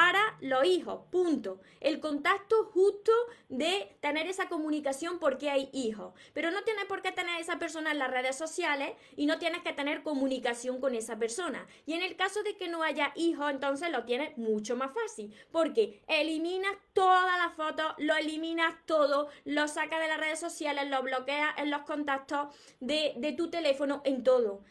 para 0.00 0.34
los 0.40 0.64
hijos, 0.64 1.02
punto. 1.10 1.60
El 1.78 2.00
contacto 2.00 2.70
justo 2.72 3.12
de 3.50 3.94
tener 4.00 4.26
esa 4.28 4.48
comunicación 4.48 5.18
porque 5.18 5.50
hay 5.50 5.68
hijos. 5.74 6.14
Pero 6.32 6.50
no 6.50 6.62
tienes 6.62 6.86
por 6.86 7.02
qué 7.02 7.12
tener 7.12 7.38
esa 7.38 7.58
persona 7.58 7.90
en 7.90 7.98
las 7.98 8.10
redes 8.10 8.34
sociales 8.34 8.92
y 9.14 9.26
no 9.26 9.38
tienes 9.38 9.60
que 9.60 9.74
tener 9.74 10.02
comunicación 10.02 10.80
con 10.80 10.94
esa 10.94 11.18
persona. 11.18 11.66
Y 11.84 11.92
en 11.92 12.00
el 12.00 12.16
caso 12.16 12.42
de 12.42 12.56
que 12.56 12.66
no 12.66 12.82
haya 12.82 13.12
hijos, 13.14 13.50
entonces 13.50 13.90
lo 13.90 14.06
tienes 14.06 14.38
mucho 14.38 14.74
más 14.74 14.90
fácil, 14.90 15.34
porque 15.52 16.00
eliminas 16.08 16.72
todas 16.94 17.36
las 17.36 17.54
fotos, 17.54 17.92
lo 17.98 18.16
eliminas 18.16 18.74
todo, 18.86 19.28
lo 19.44 19.68
sacas 19.68 20.00
de 20.00 20.08
las 20.08 20.18
redes 20.18 20.40
sociales, 20.40 20.88
lo 20.88 21.02
bloqueas 21.02 21.58
en 21.58 21.70
los 21.70 21.82
contactos 21.82 22.56
de, 22.80 23.12
de 23.18 23.32
tu 23.32 23.50
teléfono, 23.50 24.00
en 24.06 24.24
todo. 24.24 24.62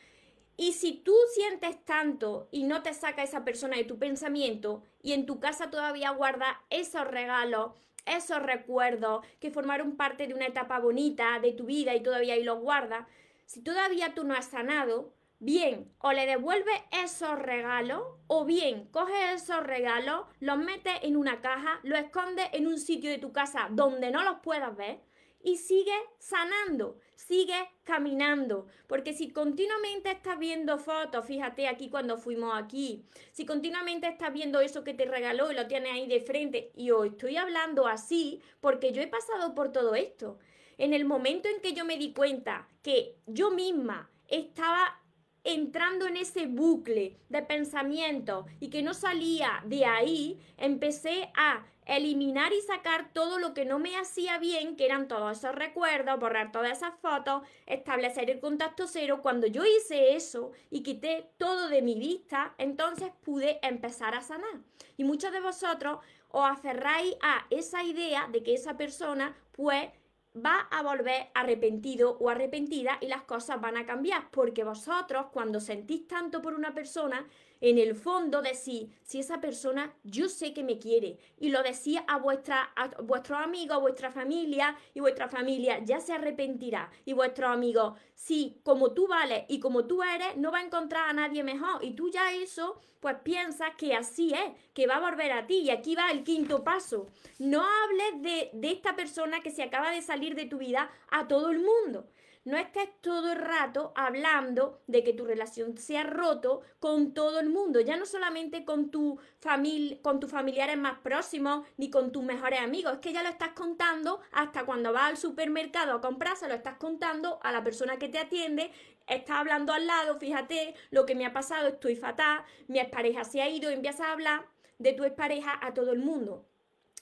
Y 0.60 0.74
si 0.74 0.92
tú 0.92 1.16
sientes 1.34 1.86
tanto 1.86 2.50
y 2.52 2.64
no 2.64 2.82
te 2.82 2.94
saca 2.94 3.24
esa 3.24 3.46
persona 3.46 3.78
de 3.78 3.86
tu 3.86 3.98
pensamiento 3.98 4.84
y 5.02 5.14
en 5.14 5.26
tu 5.26 5.40
casa 5.40 5.70
todavía 5.70 6.12
guarda 6.12 6.62
esos 6.70 7.08
regalos, 7.08 7.72
esos 8.06 8.42
recuerdos 8.42 9.26
que 9.40 9.52
formaron 9.52 9.96
parte 9.96 10.28
de 10.28 10.34
una 10.34 10.48
etapa 10.48 10.80
bonita 10.80 11.40
de 11.40 11.54
tu 11.54 11.66
vida 11.66 11.96
y 11.96 12.04
todavía 12.04 12.34
ahí 12.34 12.44
los 12.44 12.60
guardas, 12.60 13.06
si 13.46 13.62
todavía 13.62 14.14
tú 14.14 14.24
no 14.24 14.36
has 14.36 14.46
sanado, 14.46 15.14
bien, 15.40 15.92
o 16.00 16.12
le 16.12 16.26
devuelves 16.26 16.82
esos 16.92 17.40
regalos 17.40 18.04
o 18.28 18.46
bien 18.46 18.90
coges 18.92 19.44
esos 19.44 19.64
regalos, 19.64 20.26
los 20.40 20.58
metes 20.58 20.94
en 21.02 21.16
una 21.16 21.42
caja, 21.42 21.80
los 21.84 22.00
escondes 22.00 22.48
en 22.52 22.68
un 22.68 22.78
sitio 22.78 23.10
de 23.10 23.18
tu 23.18 23.32
casa 23.32 23.68
donde 23.72 24.12
no 24.12 24.24
los 24.24 24.40
puedas 24.40 24.76
ver 24.76 25.00
y 25.42 25.58
sigue 25.58 25.96
sanando, 26.18 27.00
sigue 27.16 27.70
caminando. 27.84 28.68
Porque 28.88 29.14
si 29.14 29.30
continuamente 29.30 30.12
estás 30.12 30.40
viendo 30.40 30.78
fotos, 30.78 31.26
fíjate 31.26 31.68
aquí 31.68 31.90
cuando 31.90 32.18
fuimos 32.18 32.54
aquí, 32.56 33.06
si 33.32 33.46
continuamente 33.46 34.08
estás 34.08 34.34
viendo 34.34 34.62
eso 34.62 34.84
que 34.84 34.94
te 34.94 35.06
regaló 35.06 35.52
y 35.52 35.56
lo 35.56 35.68
tienes 35.68 35.94
ahí 35.94 36.08
de 36.08 36.22
frente, 36.22 36.72
y 36.76 36.92
hoy 36.92 37.10
estoy 37.10 37.38
hablando 37.38 37.88
así 37.88 38.42
porque 38.62 38.92
yo 38.92 39.02
he 39.02 39.08
pasado 39.08 39.56
por 39.56 39.72
todo 39.72 39.96
esto. 39.96 40.40
En 40.78 40.94
el 40.94 41.06
momento 41.06 41.50
en 41.50 41.62
que 41.62 41.74
yo 41.74 41.84
me 41.84 41.98
di 41.98 42.14
cuenta 42.14 42.68
que 42.82 43.16
yo 43.28 43.52
misma 43.52 44.10
estaba 44.28 45.00
entrando 45.44 46.06
en 46.06 46.18
ese 46.18 46.48
bucle 46.48 47.18
de 47.30 47.42
pensamiento 47.42 48.46
y 48.60 48.70
que 48.70 48.82
no 48.82 48.94
salía 48.94 49.62
de 49.66 49.86
ahí, 49.86 50.40
empecé 50.58 51.32
a 51.36 51.66
eliminar 51.90 52.54
y 52.54 52.62
sacar 52.62 53.12
todo 53.14 53.40
lo 53.40 53.54
que 53.54 53.66
no 53.66 53.80
me 53.80 53.98
hacía 53.98 54.38
bien, 54.38 54.76
que 54.76 54.86
eran 54.86 55.08
todos 55.08 55.38
esos 55.38 55.56
recuerdos, 55.56 56.20
borrar 56.20 56.52
todas 56.52 56.78
esas 56.78 56.94
fotos, 57.00 57.42
establecer 57.66 58.30
el 58.30 58.40
contacto 58.40 58.88
cero. 58.88 59.20
Cuando 59.22 59.48
yo 59.48 59.66
hice 59.66 60.16
eso 60.16 60.52
y 60.70 60.84
quité 60.84 61.32
todo 61.38 61.68
de 61.68 61.82
mi 61.82 61.96
vista, 61.96 62.54
entonces 62.58 63.12
pude 63.24 63.60
empezar 63.62 64.16
a 64.16 64.22
sanar. 64.22 64.62
Y 64.98 65.04
muchos 65.04 65.32
de 65.32 65.42
vosotros 65.42 66.00
os 66.30 66.50
aferráis 66.50 67.16
a 67.22 67.46
esa 67.50 67.84
idea 67.84 68.28
de 68.32 68.44
que 68.44 68.54
esa 68.54 68.78
persona 68.78 69.36
pues 69.52 69.90
va 70.36 70.68
a 70.72 70.84
volver 70.84 71.30
arrepentido 71.34 72.18
o 72.20 72.30
arrepentida 72.30 72.98
y 73.02 73.08
las 73.08 73.24
cosas 73.24 73.60
van 73.60 73.78
a 73.78 73.86
cambiar, 73.86 74.30
porque 74.32 74.64
vosotros 74.64 75.28
cuando 75.32 75.60
sentís 75.60 76.08
tanto 76.08 76.42
por 76.42 76.54
una 76.54 76.74
persona, 76.74 77.28
en 77.62 77.78
el 77.78 77.96
fondo 77.96 78.42
decís, 78.42 78.90
si 79.04 79.20
esa 79.20 79.42
persona 79.42 79.94
yo 80.04 80.30
sé 80.30 80.54
que 80.54 80.64
me 80.64 80.80
quiere, 80.80 81.18
y 81.38 81.50
lo 81.50 81.62
decís 81.64 82.00
a, 82.08 82.18
vuestra, 82.18 82.72
a 82.76 82.90
vuestros 83.02 83.40
amigos, 83.40 83.78
a 83.78 83.82
vuestra 83.82 84.12
familia, 84.12 84.78
y 84.94 85.00
vuestra 85.00 85.28
familia 85.28 85.80
ya 85.84 86.00
se 86.00 86.14
arrepentirá, 86.14 86.92
y 87.06 87.14
vuestros 87.14 87.50
amigos, 87.50 87.98
si 88.16 88.60
como 88.64 88.92
tú 88.92 89.08
vales 89.08 89.46
y 89.48 89.60
como 89.60 89.86
tú 89.86 90.04
eres, 90.04 90.38
no 90.38 90.52
va 90.52 90.60
a 90.60 90.64
encontrar 90.64 91.10
a 91.10 91.14
nadie 91.14 91.44
mejor, 91.44 91.84
y 91.84 91.92
tú 91.92 92.10
ya 92.10 92.34
eso, 92.34 92.80
pues 93.00 93.16
piensas 93.24 93.76
que 93.78 93.94
así 93.96 94.34
es, 94.34 94.52
que 94.74 94.88
va 94.88 94.96
a 94.96 95.10
volver 95.10 95.32
a 95.32 95.48
ti, 95.48 95.60
y 95.60 95.70
aquí 95.70 95.96
va 95.96 96.12
el 96.12 96.24
quinto 96.24 96.64
paso. 96.64 97.08
No 97.38 97.62
hables 97.62 98.22
de, 98.22 98.50
de 98.54 98.72
esta 98.72 98.96
persona 98.96 99.42
que 99.42 99.52
se 99.52 99.64
acaba 99.64 99.92
de 99.92 100.02
salir 100.02 100.36
de 100.36 100.46
tu 100.46 100.58
vida 100.58 100.92
a 101.10 101.28
todo 101.28 101.50
el 101.50 101.60
mundo. 101.60 102.08
No 102.46 102.58
estés 102.58 102.90
todo 103.02 103.34
el 103.34 103.38
rato 103.38 103.92
hablando 103.96 104.82
de 104.88 105.04
que 105.04 105.14
tu 105.14 105.26
relación 105.26 105.78
se 105.78 105.98
ha 105.98 106.04
roto 106.04 106.62
con 106.80 107.14
todo 107.14 107.40
el 107.40 107.50
mundo, 107.50 107.82
ya 107.82 107.98
no 107.98 108.06
solamente 108.06 108.64
con 108.64 108.90
tu 108.90 109.20
familia, 109.40 110.02
con 110.02 110.22
tus 110.22 110.32
familiares 110.32 110.78
más 110.78 111.00
próximos, 111.00 111.68
ni 111.78 111.90
con 111.90 112.14
tus 112.14 112.24
mejores 112.24 112.62
amigos, 112.62 112.94
es 112.94 113.00
que 113.00 113.12
ya 113.12 113.24
lo 113.24 113.30
estás 113.30 113.50
contando 113.50 114.22
hasta 114.32 114.66
cuando 114.66 114.94
vas 114.94 115.10
al 115.10 115.18
supermercado 115.18 115.94
a 115.94 116.02
comprar, 116.02 116.38
se 116.38 116.48
lo 116.48 116.54
estás 116.54 116.78
contando 116.78 117.40
a 117.44 117.52
la 117.52 117.64
persona 117.64 118.00
que 118.00 118.08
te 118.08 118.20
atiende, 118.20 118.72
estás 119.06 119.38
hablando 119.38 119.74
al 119.74 119.86
lado, 119.86 120.18
fíjate 120.18 120.76
lo 120.92 121.06
que 121.06 121.16
me 121.16 121.26
ha 121.26 121.34
pasado, 121.34 121.68
estoy 121.68 121.98
fatal, 121.98 122.44
mi 122.68 122.80
expareja 122.80 123.26
se 123.26 123.42
ha 123.42 123.50
ido 123.50 123.70
empiezas 123.70 124.08
a 124.08 124.14
hablar 124.14 124.46
de 124.78 124.94
tu 124.94 125.04
expareja 125.04 125.60
a 125.62 125.74
todo 125.74 125.92
el 125.92 126.00
mundo. 126.00 126.49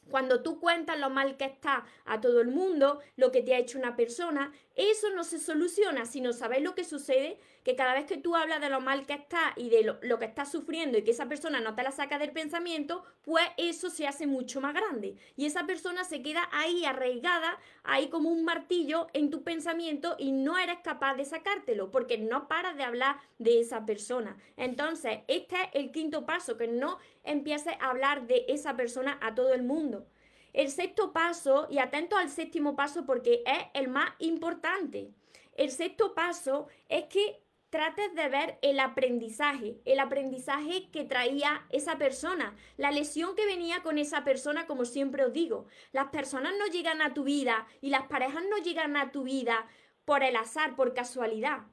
Cuando 0.10 0.42
tú 0.42 0.60
cuentas 0.60 1.00
lo 1.00 1.10
mal 1.10 1.38
que 1.38 1.46
está 1.46 1.86
a 2.06 2.22
todo 2.22 2.42
el 2.42 2.48
mundo, 2.48 3.00
lo 3.16 3.32
que 3.32 3.42
te 3.42 3.54
ha 3.54 3.60
hecho 3.60 3.78
una 3.78 3.96
persona, 3.96 4.54
eso 4.76 5.10
no 5.12 5.24
se 5.24 5.40
soluciona. 5.40 6.06
Si 6.06 6.22
no 6.22 6.34
sabes 6.34 6.62
lo 6.62 6.76
que 6.76 6.84
sucede, 6.84 7.40
que 7.68 7.76
cada 7.76 7.94
vez 7.94 8.06
que 8.06 8.16
tú 8.16 8.34
hablas 8.34 8.62
de 8.62 8.70
lo 8.70 8.80
mal 8.80 9.06
que 9.06 9.12
está 9.12 9.52
y 9.58 9.70
de 9.70 9.84
lo, 9.84 9.98
lo, 10.02 10.20
que 10.20 10.24
estás 10.24 10.50
sufriendo 10.50 10.98
y 10.98 11.04
que 11.04 11.12
esa 11.12 11.26
persona 11.28 11.60
no 11.60 11.76
te 11.76 11.84
la 11.84 11.92
saca 11.92 12.18
del 12.18 12.32
pensamiento, 12.32 13.04
pues 13.24 13.44
eso 13.58 13.90
se 13.90 14.08
hace 14.08 14.26
mucho 14.26 14.62
más 14.62 14.74
grande. 14.74 15.18
Y 15.36 15.46
esa 15.46 15.66
persona 15.66 16.06
se 16.06 16.22
queda 16.22 16.48
ahí 16.54 16.86
arraigada, 16.86 17.60
ahí 17.84 18.08
como 18.08 18.30
un 18.30 18.46
martillo 18.46 19.08
en 19.12 19.30
tu 19.30 19.44
pensamiento 19.44 20.16
y 20.18 20.32
no 20.32 20.58
eres 20.58 20.78
capaz 20.82 21.16
de 21.16 21.26
sacártelo 21.26 21.92
porque 21.92 22.18
no 22.18 22.48
paras 22.48 22.78
de 22.78 22.86
hablar 22.86 23.18
de 23.38 23.60
esa 23.60 23.86
persona. 23.86 24.38
Entonces, 24.56 25.20
este 25.28 25.58
es 25.58 25.70
el 25.74 25.92
quinto 25.92 26.26
paso, 26.26 26.56
que 26.56 26.70
no 26.70 27.00
empieces 27.26 27.74
a 27.82 27.90
hablar 27.90 28.28
de 28.28 28.46
esa 28.48 28.78
persona 28.78 29.20
a 29.22 29.36
todo 29.36 29.54
el 29.54 29.64
mundo. 29.64 30.08
El 30.54 30.72
sexto 30.72 31.12
paso, 31.12 31.68
y 31.70 31.80
atento 31.80 32.16
al 32.16 32.30
séptimo 32.30 32.78
paso 32.78 33.06
porque 33.06 33.44
es 33.46 33.66
el 33.74 33.90
más 33.90 34.12
importante. 34.20 35.12
El 35.58 35.72
sexto 35.72 36.14
paso 36.14 36.68
es 36.88 37.06
que 37.06 37.42
trates 37.78 38.12
de 38.16 38.28
ver 38.28 38.58
el 38.64 38.80
aprendizaje, 38.80 39.80
el 39.86 40.00
aprendizaje 40.00 40.90
que 40.90 41.04
traía 41.04 41.64
esa 41.70 42.00
persona, 42.00 42.56
la 42.76 42.90
lesión 42.90 43.36
que 43.36 43.46
venía 43.46 43.84
con 43.84 44.00
esa 44.00 44.24
persona, 44.24 44.66
como 44.66 44.84
siempre 44.84 45.24
os 45.24 45.32
digo. 45.32 45.68
Las 45.92 46.08
personas 46.08 46.54
no 46.58 46.66
llegan 46.66 47.04
a 47.04 47.14
tu 47.14 47.24
vida 47.24 47.68
y 47.80 47.92
las 47.92 48.08
parejas 48.08 48.42
no 48.50 48.58
llegan 48.58 48.98
a 48.98 49.12
tu 49.12 49.22
vida 49.22 49.68
por 50.06 50.24
el 50.24 50.38
azar, 50.38 50.76
por 50.76 50.96
casualidad. 50.96 51.68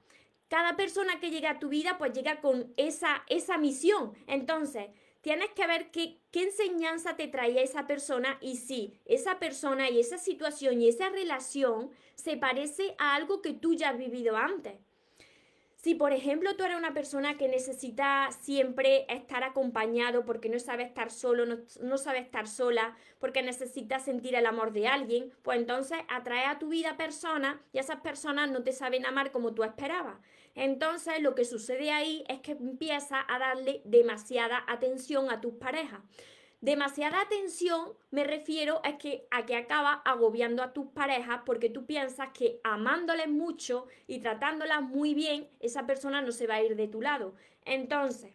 Cada 0.49 0.77
persona 0.77 1.21
que 1.21 1.31
llega 1.31 1.53
a 1.53 1.59
tu 1.59 1.71
vida 1.71 1.97
pues 1.97 2.13
llega 2.13 2.43
con 2.43 2.75
esa, 2.77 3.25
esa 3.29 3.57
misión. 3.57 4.13
Entonces, 4.27 4.91
tienes 5.23 5.53
que 5.53 5.67
ver 5.67 5.91
qué, 5.91 6.21
qué 6.31 6.43
enseñanza 6.43 7.17
te 7.17 7.29
traía 7.29 7.63
esa 7.63 7.87
persona 7.87 8.37
y 8.43 8.57
si 8.57 9.01
esa 9.07 9.39
persona 9.39 9.89
y 9.89 10.01
esa 10.01 10.19
situación 10.19 10.83
y 10.83 10.89
esa 10.89 11.09
relación 11.09 11.93
se 12.15 12.37
parece 12.37 12.95
a 12.99 13.15
algo 13.15 13.41
que 13.41 13.55
tú 13.55 13.73
ya 13.73 13.89
has 13.89 13.97
vivido 13.97 14.37
antes. 14.37 14.84
Si, 15.85 15.95
por 15.95 16.15
ejemplo, 16.15 16.57
tú 16.57 16.65
eres 16.65 16.79
una 16.79 16.95
persona 16.95 17.37
que 17.37 17.47
necesita 17.47 18.31
siempre 18.41 19.05
estar 19.11 19.45
acompañado 19.45 20.25
porque 20.25 20.49
no 20.49 20.59
sabe 20.59 20.83
estar 20.83 21.11
solo, 21.11 21.45
no, 21.45 21.99
sabe 21.99 22.21
estar 22.21 22.49
sola, 22.49 22.97
porque 23.19 23.43
necesita 23.43 23.99
sentir 23.99 24.35
el 24.35 24.47
amor 24.47 24.73
de 24.73 24.89
alguien, 24.89 25.31
pues 25.43 25.59
entonces 25.59 25.99
atrae 26.09 26.47
a 26.47 26.59
tu 26.59 26.69
vida 26.69 26.97
personas 26.97 27.57
y 27.75 27.81
esas 27.81 28.01
personas 28.01 28.51
no 28.51 28.63
te 28.63 28.73
saben 28.73 29.05
amar 29.05 29.31
como 29.31 29.53
tú 29.53 29.63
esperabas. 29.63 30.17
Entonces 30.55 31.21
lo 31.21 31.35
que 31.35 31.45
sucede 31.45 31.91
ahí 31.91 32.25
es 32.29 32.41
que 32.41 32.53
empieza 32.53 33.23
a 33.29 33.39
darle 33.39 33.83
demasiada 33.85 34.65
atención 34.67 35.31
a 35.31 35.43
tus 35.43 35.53
parejas. 35.53 36.01
Demasiada 36.65 37.21
atención 37.21 37.93
me 38.11 38.25
refiero 38.25 38.81
a 38.85 38.97
que, 38.97 39.27
a 39.31 39.45
que 39.45 39.55
acaba 39.55 40.01
agobiando 40.07 40.63
a 40.63 40.73
tus 40.73 40.87
parejas 40.87 41.43
porque 41.45 41.69
tú 41.69 41.85
piensas 41.85 42.31
que 42.33 42.59
amándoles 42.65 43.29
mucho 43.29 43.87
y 44.07 44.21
tratándolas 44.21 44.81
muy 44.81 45.13
bien, 45.13 45.51
esa 45.61 45.85
persona 45.85 46.23
no 46.23 46.33
se 46.33 46.47
va 46.47 46.55
a 46.55 46.63
ir 46.63 46.75
de 46.75 46.89
tu 46.89 47.03
lado. 47.03 47.35
Entonces, 47.67 48.33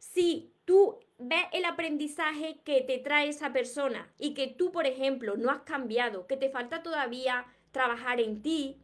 si 0.00 0.52
tú 0.64 0.98
ves 1.18 1.44
el 1.52 1.64
aprendizaje 1.64 2.60
que 2.64 2.80
te 2.80 2.98
trae 2.98 3.28
esa 3.28 3.52
persona 3.52 4.12
y 4.18 4.34
que 4.34 4.48
tú, 4.48 4.72
por 4.72 4.88
ejemplo, 4.88 5.36
no 5.36 5.48
has 5.48 5.60
cambiado, 5.60 6.26
que 6.26 6.36
te 6.36 6.50
falta 6.50 6.82
todavía 6.82 7.46
trabajar 7.70 8.20
en 8.20 8.42
ti, 8.42 8.82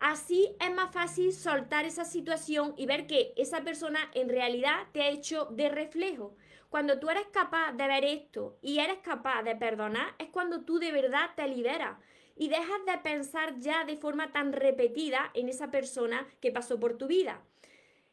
así 0.00 0.54
es 0.60 0.74
más 0.74 0.92
fácil 0.92 1.32
soltar 1.32 1.84
esa 1.84 2.04
situación 2.04 2.74
y 2.76 2.86
ver 2.86 3.06
que 3.06 3.32
esa 3.36 3.62
persona 3.62 4.00
en 4.14 4.28
realidad 4.28 4.86
te 4.92 5.02
ha 5.02 5.08
hecho 5.08 5.46
de 5.46 5.68
reflejo. 5.68 6.36
Cuando 6.68 6.98
tú 6.98 7.08
eres 7.08 7.26
capaz 7.32 7.72
de 7.72 7.86
ver 7.86 8.04
esto 8.04 8.58
y 8.60 8.78
eres 8.78 8.98
capaz 8.98 9.42
de 9.42 9.56
perdonar, 9.56 10.14
es 10.18 10.28
cuando 10.28 10.62
tú 10.62 10.78
de 10.78 10.92
verdad 10.92 11.30
te 11.34 11.48
liberas 11.48 11.98
y 12.36 12.48
dejas 12.48 12.84
de 12.86 12.98
pensar 12.98 13.58
ya 13.58 13.84
de 13.84 13.96
forma 13.96 14.32
tan 14.32 14.52
repetida 14.52 15.30
en 15.34 15.48
esa 15.48 15.70
persona 15.70 16.26
que 16.40 16.52
pasó 16.52 16.78
por 16.78 16.96
tu 16.96 17.06
vida. 17.06 17.42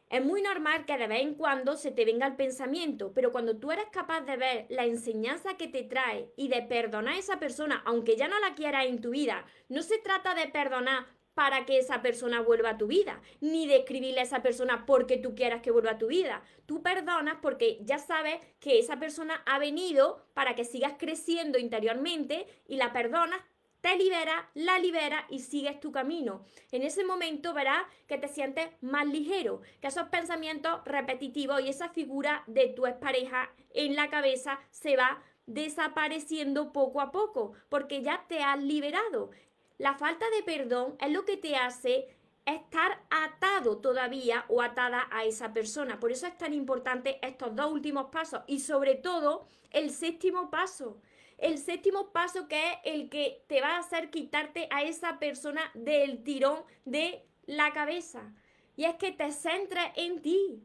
Es 0.09 0.23
muy 0.23 0.41
normal 0.41 0.85
que 0.85 0.97
de 0.97 1.07
vez 1.07 1.21
en 1.21 1.33
cuando 1.33 1.77
se 1.77 1.91
te 1.91 2.05
venga 2.05 2.27
el 2.27 2.35
pensamiento, 2.35 3.11
pero 3.13 3.31
cuando 3.31 3.57
tú 3.57 3.71
eres 3.71 3.87
capaz 3.91 4.21
de 4.21 4.37
ver 4.37 4.65
la 4.69 4.85
enseñanza 4.85 5.57
que 5.57 5.67
te 5.67 5.83
trae 5.83 6.31
y 6.35 6.47
de 6.47 6.61
perdonar 6.61 7.15
a 7.15 7.17
esa 7.17 7.39
persona, 7.39 7.81
aunque 7.85 8.15
ya 8.15 8.27
no 8.27 8.39
la 8.39 8.53
quieras 8.53 8.85
en 8.85 9.01
tu 9.01 9.09
vida, 9.09 9.45
no 9.67 9.81
se 9.81 9.97
trata 9.97 10.35
de 10.35 10.47
perdonar 10.47 11.07
para 11.35 11.65
que 11.65 11.77
esa 11.77 12.01
persona 12.01 12.41
vuelva 12.41 12.71
a 12.71 12.77
tu 12.77 12.87
vida, 12.87 13.21
ni 13.41 13.67
de 13.67 13.85
a 14.17 14.21
esa 14.21 14.41
persona 14.41 14.85
porque 14.85 15.17
tú 15.17 15.35
quieras 15.35 15.61
que 15.61 15.71
vuelva 15.71 15.91
a 15.91 15.97
tu 15.97 16.07
vida. 16.07 16.41
Tú 16.65 16.81
perdonas 16.81 17.37
porque 17.41 17.77
ya 17.81 17.99
sabes 17.99 18.39
que 18.59 18.79
esa 18.79 18.97
persona 18.97 19.43
ha 19.45 19.59
venido 19.59 20.25
para 20.33 20.55
que 20.55 20.65
sigas 20.65 20.93
creciendo 20.97 21.59
interiormente 21.59 22.47
y 22.67 22.77
la 22.77 22.93
perdonas, 22.93 23.41
te 23.81 23.95
libera, 23.97 24.49
la 24.55 24.79
libera 24.79 25.27
y 25.29 25.39
sigues 25.41 25.79
tu 25.79 25.91
camino. 25.91 26.43
En 26.71 26.81
ese 26.81 27.03
momento 27.03 27.53
verás 27.53 27.83
que 28.07 28.17
te 28.17 28.27
sientes 28.27 28.69
más 28.81 29.05
ligero, 29.05 29.61
que 29.79 29.87
esos 29.87 30.07
pensamientos 30.07 30.81
repetitivos 30.85 31.61
y 31.61 31.69
esa 31.69 31.89
figura 31.89 32.43
de 32.47 32.69
tu 32.69 32.87
expareja 32.87 33.51
en 33.73 33.95
la 33.95 34.09
cabeza 34.09 34.59
se 34.71 34.95
va 34.95 35.21
desapareciendo 35.45 36.73
poco 36.73 37.01
a 37.01 37.11
poco, 37.11 37.53
porque 37.69 38.01
ya 38.01 38.25
te 38.27 38.41
has 38.41 38.59
liberado. 38.59 39.29
La 39.77 39.95
falta 39.95 40.25
de 40.29 40.43
perdón 40.43 40.95
es 40.99 41.11
lo 41.11 41.25
que 41.25 41.37
te 41.37 41.55
hace 41.55 42.07
estar 42.45 43.03
atado 43.09 43.77
todavía 43.77 44.45
o 44.47 44.61
atada 44.61 45.07
a 45.11 45.25
esa 45.25 45.53
persona. 45.53 45.99
Por 45.99 46.11
eso 46.11 46.27
es 46.27 46.37
tan 46.37 46.53
importante 46.53 47.19
estos 47.21 47.55
dos 47.55 47.71
últimos 47.71 48.09
pasos 48.11 48.41
y 48.47 48.59
sobre 48.59 48.95
todo 48.95 49.47
el 49.71 49.89
séptimo 49.89 50.49
paso. 50.49 51.01
El 51.37 51.57
séptimo 51.57 52.11
paso 52.11 52.47
que 52.47 52.71
es 52.71 52.77
el 52.85 53.09
que 53.09 53.43
te 53.47 53.59
va 53.59 53.75
a 53.75 53.79
hacer 53.79 54.09
quitarte 54.09 54.67
a 54.71 54.83
esa 54.83 55.19
persona 55.19 55.61
del 55.73 56.23
tirón 56.23 56.63
de 56.85 57.25
la 57.45 57.73
cabeza. 57.73 58.33
Y 58.77 58.85
es 58.85 58.95
que 58.95 59.11
te 59.11 59.31
centres 59.31 59.91
en 59.95 60.21
ti. 60.21 60.63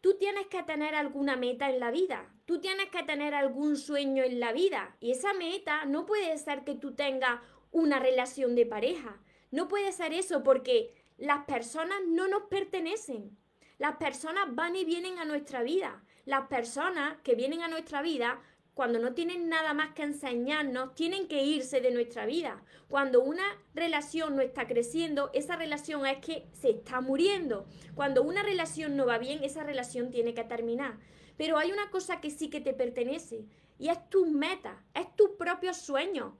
Tú 0.00 0.16
tienes 0.18 0.46
que 0.46 0.62
tener 0.62 0.94
alguna 0.94 1.36
meta 1.36 1.68
en 1.68 1.78
la 1.78 1.90
vida. 1.90 2.32
Tú 2.46 2.60
tienes 2.60 2.88
que 2.88 3.02
tener 3.02 3.34
algún 3.34 3.76
sueño 3.76 4.24
en 4.24 4.40
la 4.40 4.52
vida. 4.52 4.96
Y 5.00 5.12
esa 5.12 5.32
meta 5.34 5.84
no 5.84 6.06
puede 6.06 6.36
ser 6.38 6.64
que 6.64 6.74
tú 6.74 6.94
tengas 6.94 7.40
una 7.72 7.98
relación 7.98 8.54
de 8.54 8.66
pareja. 8.66 9.20
No 9.50 9.68
puede 9.68 9.90
ser 9.92 10.12
eso 10.12 10.42
porque 10.42 10.94
las 11.18 11.44
personas 11.44 11.98
no 12.06 12.28
nos 12.28 12.44
pertenecen. 12.44 13.36
Las 13.78 13.96
personas 13.96 14.54
van 14.54 14.76
y 14.76 14.84
vienen 14.84 15.18
a 15.18 15.24
nuestra 15.24 15.62
vida. 15.62 16.04
Las 16.24 16.46
personas 16.46 17.16
que 17.24 17.34
vienen 17.34 17.62
a 17.62 17.68
nuestra 17.68 18.00
vida 18.02 18.40
cuando 18.74 18.98
no 18.98 19.12
tienen 19.12 19.48
nada 19.48 19.74
más 19.74 19.92
que 19.92 20.02
enseñarnos, 20.02 20.94
tienen 20.94 21.28
que 21.28 21.42
irse 21.44 21.80
de 21.80 21.90
nuestra 21.90 22.24
vida. 22.24 22.62
Cuando 22.88 23.22
una 23.22 23.44
relación 23.74 24.34
no 24.34 24.40
está 24.40 24.66
creciendo, 24.66 25.30
esa 25.34 25.56
relación 25.56 26.06
es 26.06 26.18
que 26.18 26.48
se 26.52 26.70
está 26.70 27.02
muriendo. 27.02 27.66
Cuando 27.94 28.22
una 28.22 28.42
relación 28.42 28.96
no 28.96 29.04
va 29.04 29.18
bien, 29.18 29.44
esa 29.44 29.62
relación 29.62 30.10
tiene 30.10 30.32
que 30.32 30.44
terminar. 30.44 30.98
Pero 31.36 31.58
hay 31.58 31.70
una 31.70 31.90
cosa 31.90 32.20
que 32.20 32.30
sí 32.30 32.48
que 32.48 32.60
te 32.60 32.72
pertenece 32.72 33.44
y 33.78 33.88
es 33.88 34.08
tu 34.08 34.26
meta, 34.26 34.82
es 34.94 35.14
tu 35.16 35.36
propio 35.36 35.74
sueño. 35.74 36.38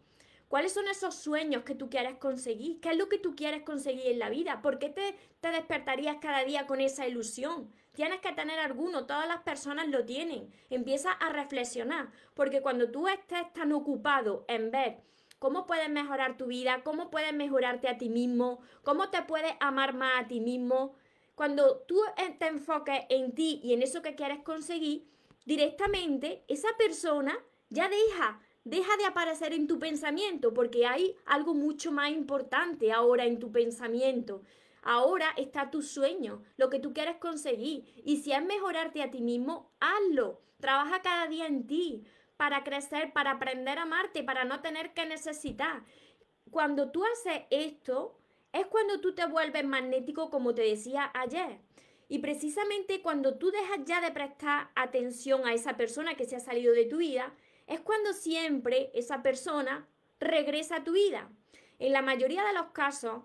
¿Cuáles 0.52 0.74
son 0.74 0.86
esos 0.86 1.14
sueños 1.14 1.62
que 1.62 1.74
tú 1.74 1.88
quieres 1.88 2.18
conseguir? 2.18 2.78
¿Qué 2.82 2.90
es 2.90 2.98
lo 2.98 3.08
que 3.08 3.16
tú 3.16 3.34
quieres 3.34 3.62
conseguir 3.62 4.08
en 4.08 4.18
la 4.18 4.28
vida? 4.28 4.60
¿Por 4.60 4.78
qué 4.78 4.90
te, 4.90 5.16
te 5.40 5.48
despertarías 5.48 6.18
cada 6.20 6.44
día 6.44 6.66
con 6.66 6.82
esa 6.82 7.08
ilusión? 7.08 7.72
Tienes 7.94 8.20
que 8.20 8.32
tener 8.32 8.58
alguno, 8.58 9.06
todas 9.06 9.26
las 9.26 9.40
personas 9.40 9.88
lo 9.88 10.04
tienen. 10.04 10.52
Empieza 10.68 11.10
a 11.10 11.30
reflexionar, 11.30 12.12
porque 12.34 12.60
cuando 12.60 12.90
tú 12.90 13.08
estés 13.08 13.50
tan 13.54 13.72
ocupado 13.72 14.44
en 14.46 14.70
ver 14.70 14.98
cómo 15.38 15.64
puedes 15.64 15.88
mejorar 15.88 16.36
tu 16.36 16.48
vida, 16.48 16.82
cómo 16.84 17.08
puedes 17.10 17.32
mejorarte 17.32 17.88
a 17.88 17.96
ti 17.96 18.10
mismo, 18.10 18.60
cómo 18.82 19.08
te 19.08 19.22
puedes 19.22 19.54
amar 19.58 19.94
más 19.94 20.22
a 20.22 20.28
ti 20.28 20.40
mismo, 20.40 20.96
cuando 21.34 21.78
tú 21.88 21.98
te 22.38 22.46
enfoques 22.46 23.06
en 23.08 23.34
ti 23.34 23.58
y 23.64 23.72
en 23.72 23.80
eso 23.80 24.02
que 24.02 24.16
quieres 24.16 24.40
conseguir, 24.40 25.08
directamente 25.46 26.44
esa 26.46 26.68
persona 26.76 27.38
ya 27.70 27.88
deja, 27.88 28.38
deja 28.64 28.96
de 28.96 29.06
aparecer 29.06 29.52
en 29.52 29.66
tu 29.66 29.78
pensamiento, 29.78 30.54
porque 30.54 30.86
hay 30.86 31.16
algo 31.26 31.54
mucho 31.54 31.92
más 31.92 32.10
importante 32.10 32.92
ahora 32.92 33.24
en 33.24 33.38
tu 33.38 33.50
pensamiento. 33.50 34.42
Ahora 34.82 35.32
está 35.36 35.70
tu 35.70 35.82
sueño, 35.82 36.42
lo 36.56 36.68
que 36.68 36.80
tú 36.80 36.92
quieres 36.92 37.16
conseguir. 37.16 37.84
Y 38.04 38.18
si 38.18 38.32
es 38.32 38.44
mejorarte 38.44 39.02
a 39.02 39.10
ti 39.10 39.20
mismo, 39.20 39.70
hazlo. 39.80 40.40
Trabaja 40.60 41.02
cada 41.02 41.26
día 41.28 41.46
en 41.46 41.66
ti 41.66 42.04
para 42.36 42.64
crecer, 42.64 43.12
para 43.12 43.32
aprender 43.32 43.78
a 43.78 43.82
amarte, 43.82 44.24
para 44.24 44.44
no 44.44 44.60
tener 44.60 44.92
que 44.92 45.06
necesitar. 45.06 45.84
Cuando 46.50 46.90
tú 46.90 47.04
haces 47.04 47.42
esto, 47.50 48.18
es 48.52 48.66
cuando 48.66 49.00
tú 49.00 49.14
te 49.14 49.24
vuelves 49.26 49.64
magnético, 49.64 50.30
como 50.30 50.54
te 50.54 50.62
decía 50.62 51.10
ayer. 51.14 51.60
Y 52.08 52.18
precisamente 52.18 53.00
cuando 53.00 53.38
tú 53.38 53.50
dejas 53.50 53.78
ya 53.86 54.00
de 54.00 54.10
prestar 54.10 54.70
atención 54.74 55.46
a 55.46 55.54
esa 55.54 55.76
persona 55.76 56.14
que 56.14 56.26
se 56.26 56.36
ha 56.36 56.40
salido 56.40 56.74
de 56.74 56.84
tu 56.84 56.98
vida, 56.98 57.32
es 57.66 57.80
cuando 57.80 58.12
siempre 58.12 58.90
esa 58.94 59.22
persona 59.22 59.88
regresa 60.20 60.76
a 60.76 60.84
tu 60.84 60.92
vida. 60.92 61.30
En 61.78 61.92
la 61.92 62.02
mayoría 62.02 62.44
de 62.44 62.52
los 62.52 62.70
casos, 62.72 63.24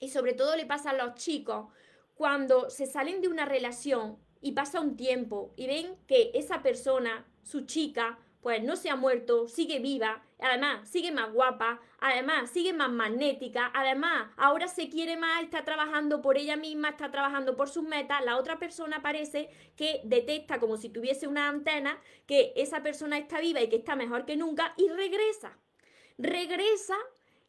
y 0.00 0.10
sobre 0.10 0.34
todo 0.34 0.56
le 0.56 0.66
pasa 0.66 0.90
a 0.90 0.94
los 0.94 1.14
chicos 1.14 1.72
cuando 2.14 2.70
se 2.70 2.86
salen 2.86 3.20
de 3.20 3.28
una 3.28 3.44
relación 3.44 4.18
y 4.40 4.52
pasa 4.52 4.80
un 4.80 4.96
tiempo 4.96 5.52
y 5.56 5.66
ven 5.66 5.96
que 6.06 6.30
esa 6.34 6.62
persona, 6.62 7.26
su 7.42 7.66
chica, 7.66 8.18
pues 8.46 8.62
no 8.62 8.76
se 8.76 8.90
ha 8.90 8.94
muerto, 8.94 9.48
sigue 9.48 9.80
viva, 9.80 10.22
además 10.38 10.88
sigue 10.88 11.10
más 11.10 11.32
guapa, 11.32 11.80
además 11.98 12.48
sigue 12.48 12.72
más 12.72 12.92
magnética, 12.92 13.72
además 13.74 14.30
ahora 14.36 14.68
se 14.68 14.88
quiere 14.88 15.16
más, 15.16 15.42
está 15.42 15.64
trabajando 15.64 16.22
por 16.22 16.38
ella 16.38 16.54
misma, 16.54 16.90
está 16.90 17.10
trabajando 17.10 17.56
por 17.56 17.68
sus 17.68 17.82
metas, 17.82 18.24
la 18.24 18.36
otra 18.36 18.60
persona 18.60 19.02
parece 19.02 19.50
que 19.74 20.00
detecta 20.04 20.60
como 20.60 20.76
si 20.76 20.90
tuviese 20.90 21.26
una 21.26 21.48
antena 21.48 21.98
que 22.26 22.52
esa 22.54 22.84
persona 22.84 23.18
está 23.18 23.40
viva 23.40 23.60
y 23.62 23.68
que 23.68 23.74
está 23.74 23.96
mejor 23.96 24.24
que 24.26 24.36
nunca 24.36 24.74
y 24.76 24.90
regresa. 24.90 25.58
Regresa 26.16 26.94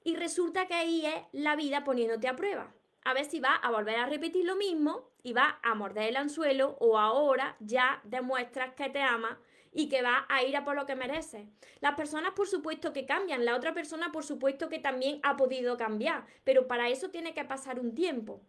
y 0.04 0.16
resulta 0.16 0.66
que 0.66 0.74
ahí 0.74 1.06
es 1.06 1.14
la 1.32 1.56
vida 1.56 1.84
poniéndote 1.84 2.28
a 2.28 2.36
prueba. 2.36 2.74
A 3.04 3.14
ver 3.14 3.26
si 3.26 3.40
va 3.40 3.54
a 3.54 3.70
volver 3.70 3.98
a 3.98 4.08
repetir 4.08 4.46
lo 4.46 4.56
mismo 4.56 5.12
y 5.22 5.34
va 5.34 5.60
a 5.62 5.76
morder 5.76 6.10
el 6.10 6.16
anzuelo 6.16 6.76
o 6.80 6.98
ahora 6.98 7.56
ya 7.60 8.02
demuestras 8.04 8.74
que 8.74 8.90
te 8.90 9.04
ama 9.04 9.40
y 9.78 9.90
que 9.90 10.02
va 10.02 10.26
a 10.28 10.44
ir 10.44 10.58
a 10.58 10.66
por 10.66 10.76
lo 10.76 10.88
que 10.88 10.96
mereces. 10.96 11.48
Las 11.82 11.94
personas 11.94 12.32
por 12.32 12.48
supuesto 12.48 12.94
que 12.94 13.06
cambian, 13.06 13.46
la 13.46 13.56
otra 13.56 13.76
persona 13.76 14.12
por 14.12 14.24
supuesto 14.24 14.70
que 14.70 14.80
también 14.80 15.20
ha 15.22 15.38
podido 15.38 15.78
cambiar, 15.78 16.26
pero 16.44 16.68
para 16.68 16.90
eso 16.90 17.12
tiene 17.12 17.36
que 17.36 17.46
pasar 17.46 17.80
un 17.80 17.94
tiempo. 17.94 18.42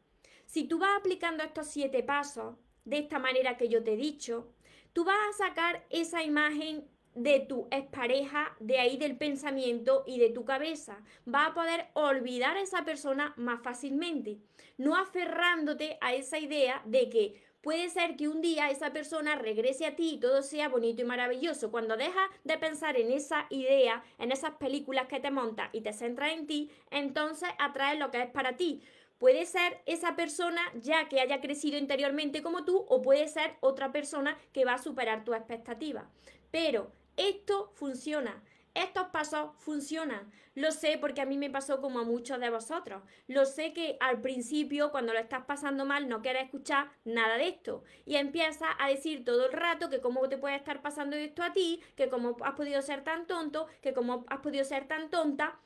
Si 0.47 0.65
tú 0.65 0.79
vas 0.79 0.99
aplicando 0.99 1.45
estos 1.45 1.67
siete 1.67 2.03
pasos 2.03 2.57
de 2.87 2.97
esta 2.97 3.19
manera 3.19 3.59
que 3.59 3.69
yo 3.69 3.85
te 3.85 3.93
he 3.93 3.97
dicho, 3.99 4.55
tú 4.95 5.05
vas 5.05 5.19
a 5.29 5.49
sacar 5.49 5.85
esa 5.91 6.23
imagen 6.23 6.89
de 7.15 7.41
tu 7.41 7.69
expareja, 7.71 8.57
de 8.59 8.79
ahí 8.79 8.97
del 8.97 9.19
pensamiento 9.19 10.05
y 10.07 10.19
de 10.19 10.31
tu 10.31 10.47
cabeza. 10.47 11.03
Va 11.33 11.47
a 11.47 11.55
poder 11.55 11.89
olvidar 11.93 12.57
a 12.57 12.63
esa 12.63 12.85
persona 12.85 13.35
más 13.37 13.63
fácilmente, 13.63 14.39
no 14.79 14.97
aferrándote 14.97 15.99
a 16.01 16.15
esa 16.15 16.39
idea 16.39 16.81
de 16.87 17.11
que 17.11 17.43
puede 17.69 17.91
ser 17.91 18.17
que 18.17 18.29
un 18.29 18.41
día 18.41 18.71
esa 18.71 18.95
persona 18.95 19.35
regrese 19.35 19.85
a 19.85 19.95
ti 19.95 20.15
y 20.15 20.17
todo 20.17 20.41
sea 20.41 20.71
bonito 20.71 21.03
y 21.03 21.05
maravilloso. 21.05 21.71
Cuando 21.71 21.99
dejas 21.99 22.31
de 22.43 22.57
pensar 22.57 22.97
en 22.97 23.13
esa 23.13 23.45
idea, 23.51 24.03
en 24.19 24.33
esas 24.33 24.53
películas 24.53 25.07
que 25.07 25.21
te 25.21 25.31
montas 25.31 25.69
y 25.75 25.83
te 25.83 25.93
centras 25.93 26.33
en 26.33 26.47
ti, 26.47 26.71
entonces 26.91 27.51
atraes 27.59 27.99
lo 27.99 28.11
que 28.11 28.23
es 28.23 28.31
para 28.31 28.57
ti. 28.57 28.81
Puede 29.19 29.45
ser 29.45 29.83
esa 29.85 30.17
persona 30.17 30.63
ya 30.81 31.11
que 31.11 31.21
haya 31.21 31.43
crecido 31.43 31.77
interiormente 31.77 32.41
como 32.41 32.65
tú 32.65 32.87
o 32.89 33.03
puede 33.03 33.29
ser 33.29 33.57
otra 33.61 33.93
persona 33.93 34.39
que 34.55 34.65
va 34.65 34.73
a 34.73 34.83
superar 34.83 35.27
tus 35.27 35.37
expectativas. 35.37 36.07
Pero 36.51 36.91
esto 37.19 37.71
funciona. 37.75 38.43
Estos 38.79 39.09
pasos 39.09 39.51
funcionan. 39.59 40.31
Lo 40.55 40.71
sé 40.71 40.99
porque 40.99 41.21
a 41.21 41.27
mí 41.27 41.37
me 41.37 41.51
pasó 41.51 41.81
como 41.81 41.99
a 41.99 42.05
muchos 42.05 42.39
de 42.39 42.49
vosotros. 42.49 43.03
Lo 43.27 43.45
sé 43.45 43.73
que 43.73 43.97
al 43.99 44.21
principio, 44.21 44.93
cuando 44.93 45.13
lo 45.13 45.19
estás 45.19 45.45
pasando 45.47 45.85
mal, 45.85 46.09
no 46.09 46.23
quieres 46.23 46.45
escuchar 46.45 46.89
nada 47.05 47.39
de 47.39 47.49
esto. 47.49 47.83
Y 48.07 48.15
empiezas 48.15 48.69
a 48.79 48.87
decir 48.87 49.25
todo 49.25 49.47
el 49.47 49.53
rato 49.53 49.91
que 49.91 50.01
cómo 50.01 50.29
te 50.29 50.39
puede 50.39 50.55
estar 50.55 50.81
pasando 50.81 51.17
esto 51.17 51.43
a 51.43 51.53
ti, 51.53 51.83
que 51.97 52.09
cómo 52.09 52.37
has 52.43 52.55
podido 52.55 52.81
ser 52.81 53.03
tan 53.03 53.27
tonto, 53.27 53.67
que 53.83 53.93
cómo 53.93 54.25
has 54.29 54.39
podido 54.43 54.65
ser 54.65 54.87
tan 54.87 55.11
tonta, 55.11 55.59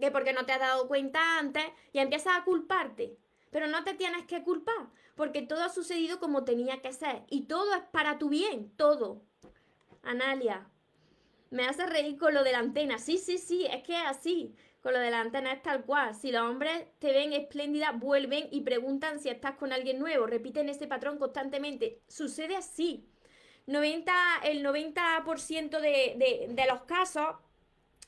que 0.00 0.10
porque 0.10 0.32
no 0.32 0.44
te 0.44 0.54
has 0.54 0.60
dado 0.60 0.88
cuenta 0.88 1.38
antes, 1.38 1.64
y 1.92 2.00
empiezas 2.00 2.36
a 2.36 2.42
culparte. 2.42 3.16
Pero 3.52 3.68
no 3.68 3.84
te 3.84 3.94
tienes 3.94 4.26
que 4.26 4.42
culpar, 4.42 4.88
porque 5.14 5.42
todo 5.42 5.62
ha 5.62 5.68
sucedido 5.68 6.18
como 6.18 6.42
tenía 6.42 6.82
que 6.82 6.92
ser. 6.92 7.22
Y 7.30 7.42
todo 7.46 7.76
es 7.76 7.82
para 7.92 8.18
tu 8.18 8.28
bien, 8.28 8.74
todo. 8.76 9.22
Analia, 10.02 10.68
me 11.54 11.66
hace 11.66 11.86
reír 11.86 12.18
con 12.18 12.34
lo 12.34 12.42
de 12.42 12.52
la 12.52 12.58
antena. 12.58 12.98
Sí, 12.98 13.16
sí, 13.16 13.38
sí, 13.38 13.66
es 13.66 13.82
que 13.84 13.94
es 13.94 14.06
así. 14.06 14.54
Con 14.82 14.92
lo 14.92 14.98
de 14.98 15.10
la 15.10 15.20
antena 15.20 15.52
es 15.52 15.62
tal 15.62 15.84
cual. 15.84 16.14
Si 16.14 16.30
los 16.32 16.42
hombres 16.42 16.86
te 16.98 17.12
ven 17.12 17.32
espléndida, 17.32 17.92
vuelven 17.92 18.48
y 18.50 18.62
preguntan 18.62 19.20
si 19.20 19.28
estás 19.28 19.56
con 19.56 19.72
alguien 19.72 19.98
nuevo. 19.98 20.26
Repiten 20.26 20.68
ese 20.68 20.86
patrón 20.86 21.16
constantemente. 21.16 22.00
Sucede 22.08 22.56
así. 22.56 23.06
90, 23.66 24.12
el 24.42 24.64
90% 24.64 25.80
de, 25.80 26.16
de, 26.18 26.46
de 26.50 26.66
los 26.66 26.82
casos, 26.82 27.36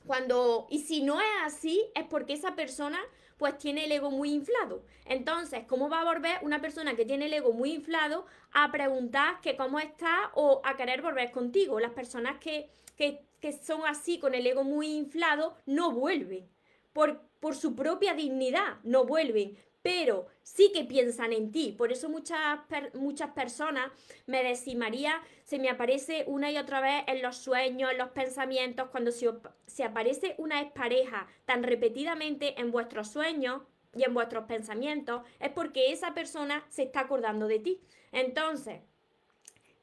cuando... 0.06 0.66
Y 0.68 0.80
si 0.80 1.02
no 1.02 1.20
es 1.20 1.26
así, 1.44 1.82
es 1.94 2.04
porque 2.04 2.34
esa 2.34 2.54
persona 2.56 2.98
pues 3.36 3.58
tiene 3.58 3.84
el 3.84 3.92
ego 3.92 4.10
muy 4.10 4.32
inflado. 4.32 4.82
Entonces, 5.04 5.64
¿cómo 5.66 5.88
va 5.88 6.00
a 6.00 6.04
volver 6.04 6.38
una 6.42 6.60
persona 6.60 6.96
que 6.96 7.04
tiene 7.04 7.26
el 7.26 7.34
ego 7.34 7.52
muy 7.52 7.72
inflado 7.72 8.26
a 8.52 8.72
preguntar 8.72 9.40
que 9.40 9.56
cómo 9.56 9.78
está 9.78 10.30
o 10.34 10.60
a 10.64 10.76
querer 10.76 11.02
volver 11.02 11.30
contigo? 11.30 11.78
Las 11.78 11.92
personas 11.92 12.38
que, 12.38 12.70
que, 12.96 13.25
son 13.62 13.86
así 13.86 14.18
con 14.18 14.34
el 14.34 14.46
ego 14.46 14.64
muy 14.64 14.88
inflado 14.88 15.56
no 15.66 15.92
vuelven. 15.92 16.48
Por, 16.92 17.20
por 17.40 17.54
su 17.54 17.76
propia 17.76 18.14
dignidad, 18.14 18.78
no 18.82 19.04
vuelven 19.04 19.56
pero 19.86 20.26
sí 20.42 20.72
que 20.74 20.82
piensan 20.82 21.32
en 21.32 21.52
ti. 21.52 21.72
Por 21.78 21.92
eso 21.92 22.08
muchas, 22.08 22.58
muchas 22.94 23.30
personas 23.30 23.92
me 24.26 24.42
decían, 24.42 24.78
María, 24.78 25.22
se 25.44 25.60
me 25.60 25.70
aparece 25.70 26.24
una 26.26 26.50
y 26.50 26.58
otra 26.58 26.80
vez 26.80 27.04
en 27.06 27.22
los 27.22 27.36
sueños, 27.36 27.92
en 27.92 27.98
los 27.98 28.08
pensamientos, 28.08 28.88
cuando 28.90 29.12
se, 29.12 29.30
se 29.68 29.84
aparece 29.84 30.34
una 30.38 30.60
expareja 30.60 31.28
tan 31.44 31.62
repetidamente 31.62 32.60
en 32.60 32.72
vuestros 32.72 33.12
sueños 33.12 33.62
y 33.94 34.02
en 34.02 34.12
vuestros 34.12 34.46
pensamientos, 34.46 35.22
es 35.38 35.50
porque 35.50 35.92
esa 35.92 36.14
persona 36.14 36.66
se 36.68 36.82
está 36.82 37.02
acordando 37.02 37.46
de 37.46 37.60
ti. 37.60 37.80
Entonces, 38.10 38.80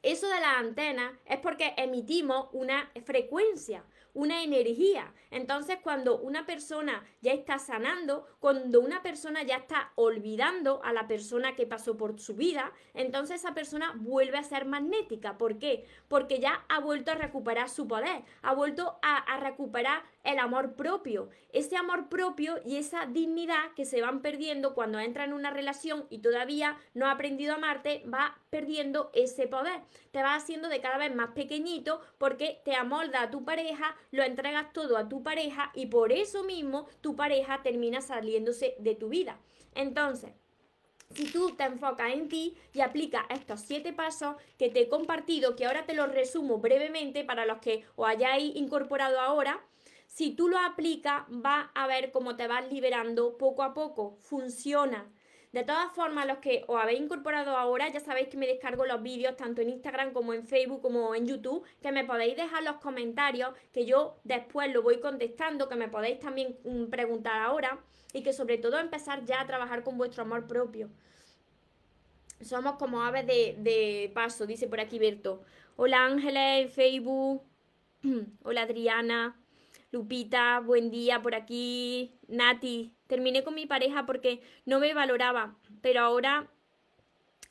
eso 0.04 0.28
de 0.28 0.40
la 0.40 0.60
antena 0.60 1.18
es 1.26 1.40
porque 1.40 1.74
emitimos 1.78 2.50
una 2.52 2.92
frecuencia 3.06 3.84
una 4.14 4.44
energía. 4.44 5.14
Entonces, 5.32 5.78
cuando 5.82 6.20
una 6.20 6.46
persona 6.46 7.04
ya 7.22 7.34
está 7.34 7.58
sanando, 7.58 8.28
cuando 8.40 8.80
una 8.80 9.02
persona 9.02 9.44
ya 9.44 9.58
está 9.58 9.92
olvidando 9.96 10.82
a 10.84 10.94
la 10.94 11.08
persona 11.08 11.56
que 11.56 11.66
pasó 11.66 11.98
por 11.98 12.20
su 12.20 12.36
vida, 12.36 12.72
entonces 12.94 13.38
esa 13.38 13.54
persona 13.54 13.94
vuelve 13.96 14.38
a 14.38 14.44
ser 14.44 14.66
magnética. 14.66 15.38
¿Por 15.38 15.58
qué? 15.58 15.86
Porque 16.08 16.40
ya 16.40 16.64
ha 16.70 16.80
vuelto 16.80 17.12
a 17.12 17.16
recuperar 17.16 17.70
su 17.70 17.88
poder, 17.88 18.24
ha 18.42 18.54
vuelto 18.54 19.00
a, 19.02 19.40
recuperar 19.40 20.04
el 20.24 20.40
amor 20.40 20.76
propio. 20.76 21.30
Ese 21.52 21.76
amor 21.76 22.08
propio 22.10 22.60
y 22.66 22.78
esa 22.78 23.06
dignidad 23.06 23.74
que 23.76 23.86
se 23.86 24.02
van 24.02 24.22
perdiendo 24.22 24.74
cuando 24.74 25.00
entra 25.00 25.24
en 25.26 25.34
una 25.34 25.52
relación 25.52 26.06
y 26.10 26.20
todavía 26.20 26.78
no 26.94 27.08
ha 27.08 27.12
aprendido 27.12 27.54
a 27.54 27.58
amarte, 27.58 28.04
va 28.12 28.38
perdiendo 28.50 29.10
ese 29.14 29.48
poder. 29.48 29.82
Te 30.12 30.22
vas 30.22 30.44
haciendo 30.44 30.70
de 30.70 30.82
cada 30.82 30.98
vez 30.98 31.14
más 31.14 31.32
pequeñito 31.32 32.02
porque 32.18 32.62
te 32.64 32.76
amolda 32.76 33.24
a 33.24 33.32
tu 33.32 33.44
pareja, 33.44 33.96
lo 34.12 34.24
entregas 34.24 34.74
todo 34.74 34.98
a 34.98 35.10
tu 35.10 35.24
pareja 35.24 35.72
y 35.74 35.88
por 35.88 36.12
eso 36.12 36.44
mismo 36.44 36.88
tu 37.02 37.16
pareja 37.16 37.62
termina 37.64 38.02
saliéndose 38.02 38.76
de 38.80 38.96
tu 38.96 39.10
vida. 39.10 39.40
Entonces, 39.76 40.32
si 41.14 41.26
tú 41.26 41.56
te 41.56 41.64
enfocas 41.64 42.12
en 42.12 42.28
ti 42.28 42.56
y 42.74 42.82
aplicas 42.82 43.26
estos 43.30 43.62
siete 43.62 43.94
pasos 43.94 44.36
que 44.58 44.70
te 44.70 44.82
he 44.82 44.90
compartido, 44.90 45.56
que 45.56 45.66
ahora 45.66 45.86
te 45.86 45.94
los 45.94 46.12
resumo 46.12 46.58
brevemente 46.58 47.24
para 47.24 47.46
los 47.46 47.60
que 47.60 47.86
os 47.96 48.08
hayáis 48.08 48.56
incorporado 48.56 49.20
ahora, 49.20 49.64
si 50.08 50.32
tú 50.32 50.48
lo 50.48 50.60
aplicas, 50.60 51.24
vas 51.28 51.70
a 51.74 51.88
ver 51.88 52.12
cómo 52.12 52.36
te 52.36 52.48
vas 52.48 52.72
liberando 52.72 53.38
poco 53.38 53.64
a 53.64 53.74
poco. 53.74 54.16
Funciona. 54.22 55.12
De 55.54 55.64
todas 55.64 55.92
formas, 55.94 56.26
los 56.26 56.40
que 56.40 56.66
os 56.68 56.82
habéis 56.82 57.00
incorporado 57.00 57.56
ahora, 57.56 57.88
ya 57.88 58.00
sabéis 58.00 58.28
que 58.28 58.38
me 58.38 58.48
descargo 58.48 58.88
los 58.88 59.04
vídeos 59.04 59.38
tanto 59.38 59.62
en 59.62 59.70
Instagram 59.70 60.12
como 60.12 60.34
en 60.34 60.48
Facebook 60.48 60.82
como 60.82 61.14
en 61.14 61.28
YouTube, 61.28 61.64
que 61.80 61.92
me 61.92 62.04
podéis 62.04 62.36
dejar 62.36 62.64
los 62.64 62.78
comentarios, 62.78 63.54
que 63.72 63.86
yo 63.86 64.18
después 64.24 64.74
lo 64.74 64.82
voy 64.82 65.00
contestando, 65.00 65.70
que 65.70 65.76
me 65.76 65.90
podéis 65.90 66.20
también 66.20 66.58
mm, 66.64 66.86
preguntar 66.86 67.40
ahora 67.40 67.80
y 68.14 68.24
que 68.24 68.34
sobre 68.34 68.58
todo 68.58 68.80
empezar 68.80 69.26
ya 69.26 69.42
a 69.42 69.46
trabajar 69.46 69.84
con 69.84 69.96
vuestro 69.96 70.24
amor 70.24 70.48
propio. 70.48 70.90
Somos 72.42 72.78
como 72.78 73.04
aves 73.04 73.28
de, 73.28 74.12
paso, 74.16 74.48
dice 74.48 74.68
por 74.68 74.80
aquí 74.80 74.98
Berto. 74.98 75.44
Hola 75.76 76.04
Ángeles 76.04 76.64
en 76.64 76.70
Facebook. 76.70 77.44
Hola 78.44 78.64
Adriana. 78.64 79.40
Lupita, 79.94 80.60
buen 80.60 80.90
día 80.90 81.22
por 81.22 81.36
aquí. 81.36 82.16
Nati, 82.28 82.96
terminé 83.06 83.44
con 83.44 83.54
mi 83.54 83.68
pareja 83.68 84.08
porque 84.08 84.42
no 84.66 84.80
me 84.80 84.96
valoraba, 84.96 85.56
pero 85.84 86.02
ahora 86.02 86.50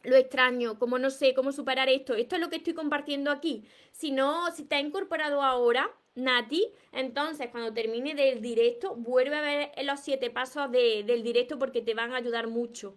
lo 0.02 0.16
extraño, 0.16 0.76
como 0.76 0.98
no 0.98 1.10
sé 1.10 1.34
cómo 1.34 1.52
superar 1.52 1.88
esto. 1.88 2.16
Esto 2.16 2.34
es 2.34 2.40
lo 2.40 2.50
que 2.50 2.56
estoy 2.56 2.74
compartiendo 2.74 3.30
aquí. 3.30 3.62
Si 3.92 4.10
no, 4.10 4.50
si 4.50 4.64
te 4.64 4.74
ha 4.74 4.80
incorporado 4.80 5.40
ahora, 5.40 5.88
Nati, 6.16 6.66
entonces 6.90 7.46
cuando 7.52 7.72
termine 7.72 8.16
del 8.16 8.42
directo, 8.42 8.96
vuelve 8.96 9.36
a 9.36 9.40
ver 9.40 9.70
los 9.84 10.00
siete 10.00 10.28
pasos 10.28 10.68
del 10.72 11.22
directo 11.22 11.60
porque 11.60 11.80
te 11.80 11.94
van 11.94 12.12
a 12.12 12.16
ayudar 12.16 12.48
mucho. 12.48 12.96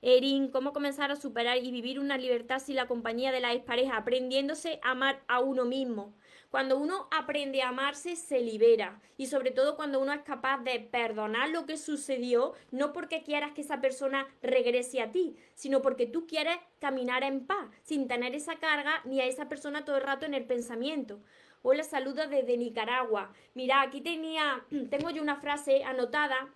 Erin, 0.00 0.48
cómo 0.48 0.72
comenzar 0.72 1.10
a 1.10 1.16
superar 1.16 1.58
y 1.58 1.70
vivir 1.70 2.00
una 2.00 2.16
libertad 2.16 2.58
sin 2.58 2.76
la 2.76 2.86
compañía 2.86 3.32
de 3.32 3.40
la 3.40 3.52
expareja, 3.52 3.98
aprendiéndose 3.98 4.80
a 4.82 4.92
amar 4.92 5.22
a 5.28 5.40
uno 5.40 5.66
mismo. 5.66 6.14
Cuando 6.50 6.78
uno 6.78 7.08
aprende 7.10 7.60
a 7.60 7.68
amarse, 7.68 8.16
se 8.16 8.40
libera. 8.40 9.00
Y 9.18 9.26
sobre 9.26 9.50
todo 9.50 9.76
cuando 9.76 10.00
uno 10.00 10.14
es 10.14 10.22
capaz 10.22 10.62
de 10.62 10.80
perdonar 10.80 11.50
lo 11.50 11.66
que 11.66 11.76
sucedió, 11.76 12.54
no 12.70 12.94
porque 12.94 13.22
quieras 13.22 13.52
que 13.52 13.60
esa 13.60 13.82
persona 13.82 14.26
regrese 14.42 15.02
a 15.02 15.10
ti, 15.10 15.36
sino 15.54 15.82
porque 15.82 16.06
tú 16.06 16.26
quieres 16.26 16.56
caminar 16.80 17.22
en 17.22 17.46
paz, 17.46 17.68
sin 17.82 18.08
tener 18.08 18.34
esa 18.34 18.56
carga 18.56 19.02
ni 19.04 19.20
a 19.20 19.26
esa 19.26 19.48
persona 19.48 19.84
todo 19.84 19.96
el 19.96 20.02
rato 20.02 20.24
en 20.24 20.32
el 20.32 20.46
pensamiento. 20.46 21.20
Hola, 21.60 21.82
saludos 21.82 22.30
desde 22.30 22.56
Nicaragua. 22.56 23.30
Mira, 23.54 23.82
aquí 23.82 24.00
tenía, 24.00 24.64
tengo 24.90 25.10
yo 25.10 25.20
una 25.20 25.36
frase 25.36 25.84
anotada 25.84 26.48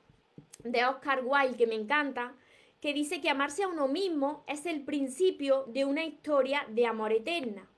de 0.64 0.86
Oscar 0.86 1.20
Wilde 1.22 1.58
que 1.58 1.66
me 1.66 1.74
encanta, 1.74 2.34
que 2.80 2.94
dice 2.94 3.20
que 3.20 3.28
amarse 3.28 3.64
a 3.64 3.68
uno 3.68 3.88
mismo 3.88 4.42
es 4.46 4.64
el 4.64 4.84
principio 4.84 5.64
de 5.68 5.84
una 5.84 6.04
historia 6.04 6.64
de 6.70 6.86
amor 6.86 7.12
eterna. 7.12 7.68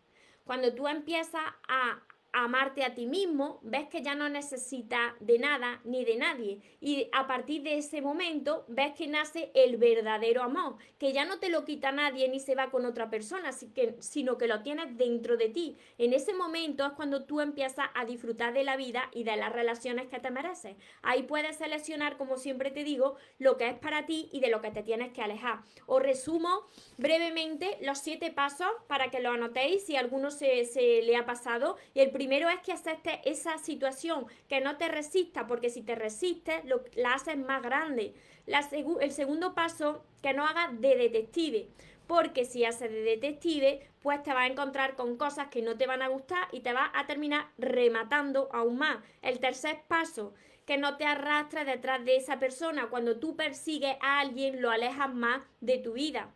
Cuando 0.44 0.74
tú 0.74 0.86
empiezas 0.88 1.42
a 1.68 2.00
amarte 2.34 2.84
a 2.84 2.94
ti 2.94 3.06
mismo, 3.06 3.60
ves 3.62 3.88
que 3.88 4.02
ya 4.02 4.14
no 4.14 4.28
necesitas 4.28 5.14
de 5.20 5.38
nada 5.38 5.80
ni 5.84 6.04
de 6.04 6.16
nadie. 6.16 6.60
Y 6.80 7.08
a 7.12 7.26
partir 7.26 7.62
de 7.62 7.78
ese 7.78 8.02
momento 8.02 8.64
ves 8.68 8.92
que 8.94 9.06
nace 9.06 9.52
el 9.54 9.76
verdadero 9.76 10.42
amor, 10.42 10.76
que 10.98 11.12
ya 11.12 11.24
no 11.24 11.38
te 11.38 11.48
lo 11.48 11.64
quita 11.64 11.92
nadie 11.92 12.28
ni 12.28 12.40
se 12.40 12.56
va 12.56 12.70
con 12.70 12.84
otra 12.86 13.08
persona, 13.08 13.52
sino 13.52 14.36
que 14.36 14.48
lo 14.48 14.62
tienes 14.62 14.96
dentro 14.96 15.36
de 15.36 15.48
ti. 15.48 15.76
En 15.96 16.12
ese 16.12 16.34
momento 16.34 16.84
es 16.84 16.92
cuando 16.92 17.24
tú 17.24 17.40
empiezas 17.40 17.86
a 17.94 18.04
disfrutar 18.04 18.52
de 18.52 18.64
la 18.64 18.76
vida 18.76 19.08
y 19.12 19.22
de 19.22 19.36
las 19.36 19.52
relaciones 19.52 20.08
que 20.08 20.18
te 20.18 20.30
mereces. 20.30 20.76
Ahí 21.02 21.22
puedes 21.22 21.56
seleccionar, 21.56 22.16
como 22.16 22.36
siempre 22.36 22.72
te 22.72 22.82
digo, 22.82 23.16
lo 23.38 23.56
que 23.56 23.68
es 23.68 23.78
para 23.78 24.06
ti 24.06 24.28
y 24.32 24.40
de 24.40 24.50
lo 24.50 24.60
que 24.60 24.72
te 24.72 24.82
tienes 24.82 25.12
que 25.12 25.22
alejar. 25.22 25.60
Os 25.86 26.02
resumo 26.02 26.66
brevemente 26.98 27.78
los 27.82 27.98
siete 27.98 28.32
pasos 28.32 28.70
para 28.88 29.10
que 29.10 29.20
lo 29.20 29.30
anotéis 29.30 29.84
si 29.84 29.96
alguno 29.96 30.32
se, 30.32 30.64
se 30.64 31.02
le 31.02 31.16
ha 31.16 31.24
pasado. 31.24 31.76
Y 31.94 32.00
el 32.00 32.10
primero 32.24 32.48
es 32.48 32.60
que 32.60 32.72
aceptes 32.72 33.18
esa 33.26 33.58
situación, 33.58 34.24
que 34.48 34.62
no 34.62 34.78
te 34.78 34.88
resista, 34.88 35.46
porque 35.46 35.68
si 35.68 35.82
te 35.82 35.94
resistes, 35.94 36.64
lo, 36.64 36.82
la 36.94 37.12
haces 37.12 37.36
más 37.36 37.62
grande. 37.62 38.14
el 38.46 39.12
segundo 39.12 39.54
paso, 39.54 40.02
que 40.22 40.32
no 40.32 40.46
hagas 40.46 40.80
de 40.80 40.96
detective, 40.96 41.68
porque 42.06 42.46
si 42.46 42.64
haces 42.64 42.90
de 42.90 43.02
detective, 43.02 43.86
pues 44.00 44.22
te 44.22 44.32
vas 44.32 44.44
a 44.44 44.52
encontrar 44.52 44.96
con 44.96 45.18
cosas 45.18 45.48
que 45.48 45.60
no 45.60 45.76
te 45.76 45.86
van 45.86 46.00
a 46.00 46.08
gustar 46.08 46.48
y 46.50 46.60
te 46.60 46.72
vas 46.72 46.90
a 46.94 47.04
terminar 47.06 47.50
rematando 47.58 48.48
aún 48.52 48.78
más. 48.78 49.04
El 49.20 49.38
tercer 49.38 49.82
paso, 49.86 50.32
que 50.64 50.78
no 50.78 50.96
te 50.96 51.04
arrastres 51.04 51.66
detrás 51.66 52.06
de 52.06 52.16
esa 52.16 52.38
persona. 52.38 52.86
Cuando 52.88 53.18
tú 53.18 53.36
persigues 53.36 53.98
a 54.00 54.20
alguien, 54.20 54.62
lo 54.62 54.70
alejas 54.70 55.12
más 55.12 55.42
de 55.60 55.76
tu 55.76 55.92
vida. 55.92 56.30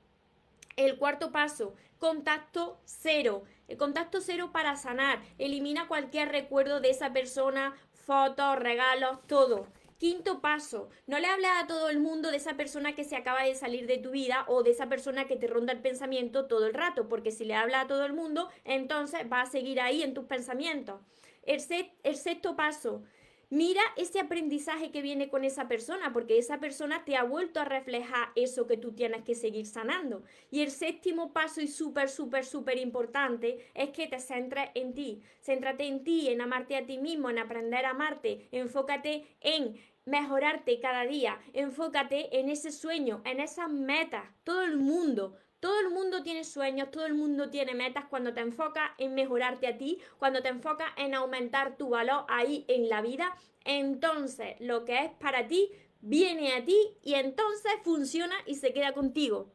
El 0.76 0.98
cuarto 0.98 1.32
paso, 1.32 1.74
contacto 1.98 2.78
cero. 2.84 3.44
El 3.68 3.76
contacto 3.76 4.20
cero 4.20 4.50
para 4.52 4.76
sanar. 4.76 5.20
Elimina 5.36 5.88
cualquier 5.88 6.30
recuerdo 6.30 6.80
de 6.80 6.90
esa 6.90 7.12
persona, 7.12 7.74
fotos, 7.92 8.56
regalos, 8.56 9.18
todo. 9.26 9.68
Quinto 9.98 10.40
paso, 10.40 10.88
no 11.06 11.18
le 11.18 11.26
hables 11.26 11.50
a 11.60 11.66
todo 11.66 11.90
el 11.90 11.98
mundo 11.98 12.30
de 12.30 12.36
esa 12.36 12.54
persona 12.54 12.94
que 12.94 13.02
se 13.02 13.16
acaba 13.16 13.42
de 13.42 13.56
salir 13.56 13.86
de 13.86 13.98
tu 13.98 14.12
vida 14.12 14.44
o 14.46 14.62
de 14.62 14.70
esa 14.70 14.88
persona 14.88 15.26
que 15.26 15.36
te 15.36 15.48
ronda 15.48 15.72
el 15.72 15.80
pensamiento 15.80 16.46
todo 16.46 16.66
el 16.66 16.74
rato, 16.74 17.08
porque 17.08 17.32
si 17.32 17.44
le 17.44 17.56
hablas 17.56 17.84
a 17.84 17.88
todo 17.88 18.06
el 18.06 18.12
mundo, 18.12 18.48
entonces 18.64 19.22
va 19.30 19.40
a 19.40 19.46
seguir 19.46 19.80
ahí 19.80 20.02
en 20.02 20.14
tus 20.14 20.24
pensamientos. 20.24 21.00
El, 21.42 21.60
el 22.04 22.16
sexto 22.16 22.54
paso, 22.54 23.02
Mira 23.50 23.80
ese 23.96 24.20
aprendizaje 24.20 24.90
que 24.90 25.00
viene 25.00 25.30
con 25.30 25.42
esa 25.42 25.68
persona, 25.68 26.12
porque 26.12 26.36
esa 26.36 26.60
persona 26.60 27.06
te 27.06 27.16
ha 27.16 27.22
vuelto 27.22 27.60
a 27.60 27.64
reflejar 27.64 28.28
eso 28.36 28.66
que 28.66 28.76
tú 28.76 28.92
tienes 28.92 29.24
que 29.24 29.34
seguir 29.34 29.64
sanando. 29.64 30.22
Y 30.50 30.60
el 30.60 30.70
séptimo 30.70 31.32
paso 31.32 31.62
y 31.62 31.66
súper, 31.68 32.10
súper, 32.10 32.44
súper 32.44 32.76
importante 32.76 33.70
es 33.72 33.88
que 33.90 34.06
te 34.06 34.20
centres 34.20 34.68
en 34.74 34.92
ti. 34.92 35.22
Céntrate 35.40 35.86
en 35.86 36.04
ti, 36.04 36.28
en 36.28 36.42
amarte 36.42 36.76
a 36.76 36.84
ti 36.84 36.98
mismo, 36.98 37.30
en 37.30 37.38
aprender 37.38 37.86
a 37.86 37.90
amarte. 37.90 38.48
Enfócate 38.52 39.26
en 39.40 39.80
mejorarte 40.04 40.78
cada 40.78 41.06
día. 41.06 41.40
Enfócate 41.54 42.38
en 42.40 42.50
ese 42.50 42.70
sueño, 42.70 43.22
en 43.24 43.40
esas 43.40 43.70
metas. 43.70 44.24
Todo 44.44 44.60
el 44.60 44.76
mundo, 44.76 45.36
todo 45.60 45.80
el 45.80 45.90
mundo 45.90 46.22
tiene 46.22 46.44
sueños, 46.44 46.90
todo 46.90 47.06
el 47.06 47.14
mundo 47.14 47.50
tiene 47.50 47.74
metas 47.74 48.04
cuando 48.06 48.32
te 48.32 48.40
enfocas 48.40 48.90
en 48.98 49.14
mejorarte 49.14 49.66
a 49.66 49.78
ti, 49.78 49.98
cuando 50.18 50.42
te 50.42 50.48
enfocas 50.48 50.90
en 50.96 51.14
aumentar 51.14 51.76
tu 51.76 51.90
valor 51.90 52.24
ahí 52.28 52.64
en 52.68 52.88
la 52.88 53.02
vida, 53.02 53.36
entonces 53.64 54.56
lo 54.60 54.84
que 54.84 54.98
es 55.04 55.10
para 55.12 55.46
ti 55.46 55.70
viene 56.00 56.54
a 56.54 56.64
ti 56.64 56.78
y 57.02 57.14
entonces 57.14 57.72
funciona 57.82 58.36
y 58.46 58.54
se 58.54 58.72
queda 58.72 58.92
contigo. 58.92 59.52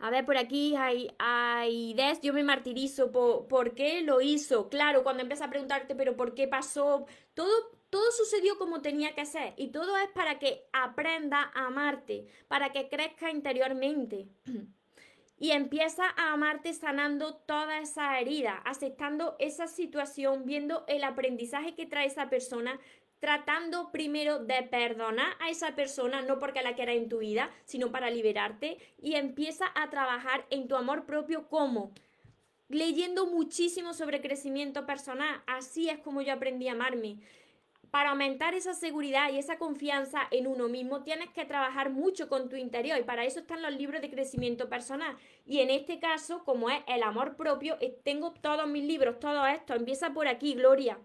A 0.00 0.10
ver, 0.10 0.24
por 0.24 0.36
aquí 0.36 0.76
hay, 0.76 1.10
hay 1.18 1.92
des, 1.94 2.20
yo 2.20 2.32
me 2.32 2.44
martirizo 2.44 3.10
por, 3.10 3.48
por 3.48 3.74
qué 3.74 4.00
lo 4.02 4.20
hizo. 4.20 4.68
Claro, 4.68 5.02
cuando 5.02 5.22
empiezas 5.22 5.48
a 5.48 5.50
preguntarte, 5.50 5.96
pero 5.96 6.16
¿por 6.16 6.34
qué 6.34 6.46
pasó? 6.46 7.06
Todo 7.34 7.77
todo 7.90 8.10
sucedió 8.12 8.58
como 8.58 8.82
tenía 8.82 9.14
que 9.14 9.26
ser 9.26 9.54
y 9.56 9.68
todo 9.68 9.96
es 9.96 10.08
para 10.10 10.38
que 10.38 10.64
aprenda 10.72 11.50
a 11.54 11.66
amarte, 11.66 12.26
para 12.48 12.72
que 12.72 12.88
crezca 12.88 13.30
interiormente. 13.30 14.28
y 15.40 15.52
empieza 15.52 16.04
a 16.16 16.32
amarte 16.32 16.74
sanando 16.74 17.36
toda 17.36 17.78
esa 17.78 18.18
herida, 18.18 18.60
aceptando 18.64 19.36
esa 19.38 19.68
situación, 19.68 20.44
viendo 20.44 20.84
el 20.88 21.04
aprendizaje 21.04 21.74
que 21.74 21.86
trae 21.86 22.06
esa 22.06 22.28
persona, 22.28 22.78
tratando 23.20 23.90
primero 23.90 24.40
de 24.40 24.62
perdonar 24.64 25.36
a 25.40 25.50
esa 25.50 25.74
persona, 25.74 26.22
no 26.22 26.38
porque 26.38 26.62
la 26.62 26.74
quiera 26.74 26.92
en 26.92 27.08
tu 27.08 27.18
vida, 27.18 27.50
sino 27.64 27.92
para 27.92 28.10
liberarte, 28.10 28.78
y 29.00 29.14
empieza 29.14 29.66
a 29.74 29.90
trabajar 29.90 30.44
en 30.50 30.66
tu 30.66 30.76
amor 30.76 31.06
propio 31.06 31.48
como 31.48 31.92
leyendo 32.68 33.26
muchísimo 33.26 33.94
sobre 33.94 34.20
crecimiento 34.20 34.86
personal. 34.86 35.42
Así 35.46 35.88
es 35.88 35.98
como 36.00 36.20
yo 36.20 36.32
aprendí 36.32 36.68
a 36.68 36.72
amarme 36.72 37.18
para 37.90 38.10
aumentar 38.10 38.54
esa 38.54 38.74
seguridad 38.74 39.30
y 39.32 39.38
esa 39.38 39.58
confianza 39.58 40.20
en 40.30 40.46
uno 40.46 40.68
mismo, 40.68 41.02
tienes 41.02 41.30
que 41.30 41.44
trabajar 41.44 41.90
mucho 41.90 42.28
con 42.28 42.48
tu 42.48 42.56
interior 42.56 42.98
y 42.98 43.04
para 43.04 43.24
eso 43.24 43.40
están 43.40 43.62
los 43.62 43.72
libros 43.72 44.00
de 44.00 44.10
crecimiento 44.10 44.68
personal. 44.68 45.16
Y 45.46 45.60
en 45.60 45.70
este 45.70 45.98
caso, 45.98 46.44
como 46.44 46.70
es 46.70 46.80
el 46.86 47.02
amor 47.02 47.36
propio, 47.36 47.76
eh, 47.80 47.98
tengo 48.04 48.32
todos 48.32 48.68
mis 48.68 48.84
libros, 48.84 49.18
todo 49.18 49.46
esto. 49.46 49.74
Empieza 49.74 50.10
por 50.10 50.28
aquí, 50.28 50.54
Gloria. 50.54 50.98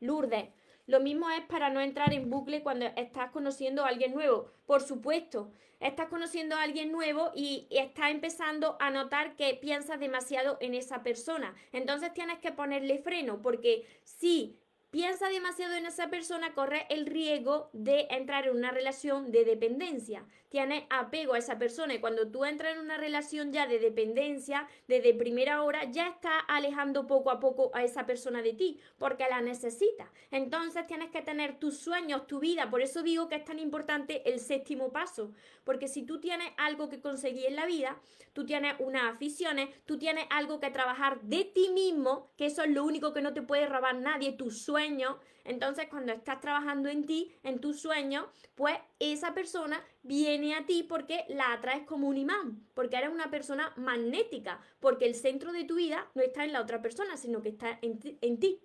Lourdes. 0.00 0.48
Lo 0.86 1.00
mismo 1.00 1.28
es 1.30 1.44
para 1.46 1.68
no 1.70 1.80
entrar 1.80 2.12
en 2.12 2.30
bucle 2.30 2.62
cuando 2.62 2.86
estás 2.96 3.30
conociendo 3.30 3.84
a 3.84 3.88
alguien 3.88 4.14
nuevo. 4.14 4.52
Por 4.66 4.82
supuesto, 4.82 5.50
estás 5.80 6.08
conociendo 6.08 6.56
a 6.56 6.62
alguien 6.62 6.92
nuevo 6.92 7.32
y, 7.34 7.66
estás 7.70 8.10
empezando 8.10 8.76
a 8.80 8.90
notar 8.90 9.36
que 9.36 9.54
piensas 9.54 9.98
demasiado 9.98 10.58
en 10.60 10.74
esa 10.74 11.02
persona. 11.02 11.54
Entonces 11.72 12.12
tienes 12.12 12.38
que 12.38 12.52
ponerle 12.52 12.98
freno 12.98 13.42
porque 13.42 13.84
si 14.04 14.60
piensa 14.96 15.28
demasiado 15.28 15.74
en 15.74 15.84
esa 15.84 16.08
persona, 16.08 16.54
corre 16.54 16.86
el 16.88 17.04
riesgo 17.04 17.68
de 17.74 18.06
entrar 18.08 18.46
en 18.46 18.56
una 18.56 18.70
relación 18.70 19.30
de 19.30 19.44
dependencia. 19.44 20.24
Tienes 20.56 20.84
apego 20.88 21.34
a 21.34 21.38
esa 21.38 21.58
persona 21.58 21.92
y 21.92 21.98
cuando 21.98 22.28
tú 22.28 22.46
entras 22.46 22.72
en 22.72 22.80
una 22.80 22.96
relación 22.96 23.52
ya 23.52 23.66
de 23.66 23.78
dependencia, 23.78 24.66
desde 24.88 25.12
primera 25.12 25.62
hora, 25.62 25.84
ya 25.90 26.08
estás 26.08 26.32
alejando 26.48 27.06
poco 27.06 27.30
a 27.30 27.40
poco 27.40 27.70
a 27.74 27.84
esa 27.84 28.06
persona 28.06 28.40
de 28.40 28.54
ti, 28.54 28.80
porque 28.96 29.26
la 29.28 29.42
necesitas. 29.42 30.08
Entonces 30.30 30.86
tienes 30.86 31.10
que 31.10 31.20
tener 31.20 31.58
tus 31.58 31.76
sueños, 31.76 32.26
tu 32.26 32.40
vida. 32.40 32.70
Por 32.70 32.80
eso 32.80 33.02
digo 33.02 33.28
que 33.28 33.34
es 33.34 33.44
tan 33.44 33.58
importante 33.58 34.26
el 34.30 34.40
séptimo 34.40 34.92
paso, 34.92 35.30
porque 35.62 35.88
si 35.88 36.04
tú 36.04 36.20
tienes 36.20 36.48
algo 36.56 36.88
que 36.88 37.02
conseguir 37.02 37.48
en 37.48 37.56
la 37.56 37.66
vida, 37.66 38.00
tú 38.32 38.46
tienes 38.46 38.76
unas 38.78 39.12
aficiones, 39.12 39.68
tú 39.84 39.98
tienes 39.98 40.24
algo 40.30 40.58
que 40.58 40.70
trabajar 40.70 41.20
de 41.20 41.44
ti 41.44 41.68
mismo, 41.68 42.30
que 42.38 42.46
eso 42.46 42.62
es 42.62 42.70
lo 42.70 42.82
único 42.82 43.12
que 43.12 43.20
no 43.20 43.34
te 43.34 43.42
puede 43.42 43.66
robar 43.66 43.96
nadie, 43.96 44.32
tus 44.32 44.62
sueños. 44.62 45.16
Entonces, 45.46 45.86
cuando 45.88 46.12
estás 46.12 46.40
trabajando 46.40 46.88
en 46.88 47.06
ti, 47.06 47.32
en 47.42 47.60
tus 47.60 47.80
sueños, 47.80 48.26
pues 48.54 48.76
esa 48.98 49.34
persona 49.34 49.82
viene 50.02 50.54
a 50.54 50.66
ti 50.66 50.82
porque 50.82 51.24
la 51.28 51.52
atraes 51.52 51.86
como 51.86 52.08
un 52.08 52.16
imán, 52.16 52.66
porque 52.74 52.96
eres 52.96 53.10
una 53.10 53.30
persona 53.30 53.72
magnética, 53.76 54.60
porque 54.80 55.06
el 55.06 55.14
centro 55.14 55.52
de 55.52 55.64
tu 55.64 55.76
vida 55.76 56.06
no 56.14 56.22
está 56.22 56.44
en 56.44 56.52
la 56.52 56.60
otra 56.60 56.82
persona, 56.82 57.16
sino 57.16 57.42
que 57.42 57.50
está 57.50 57.78
en 57.82 58.40
ti. 58.40 58.60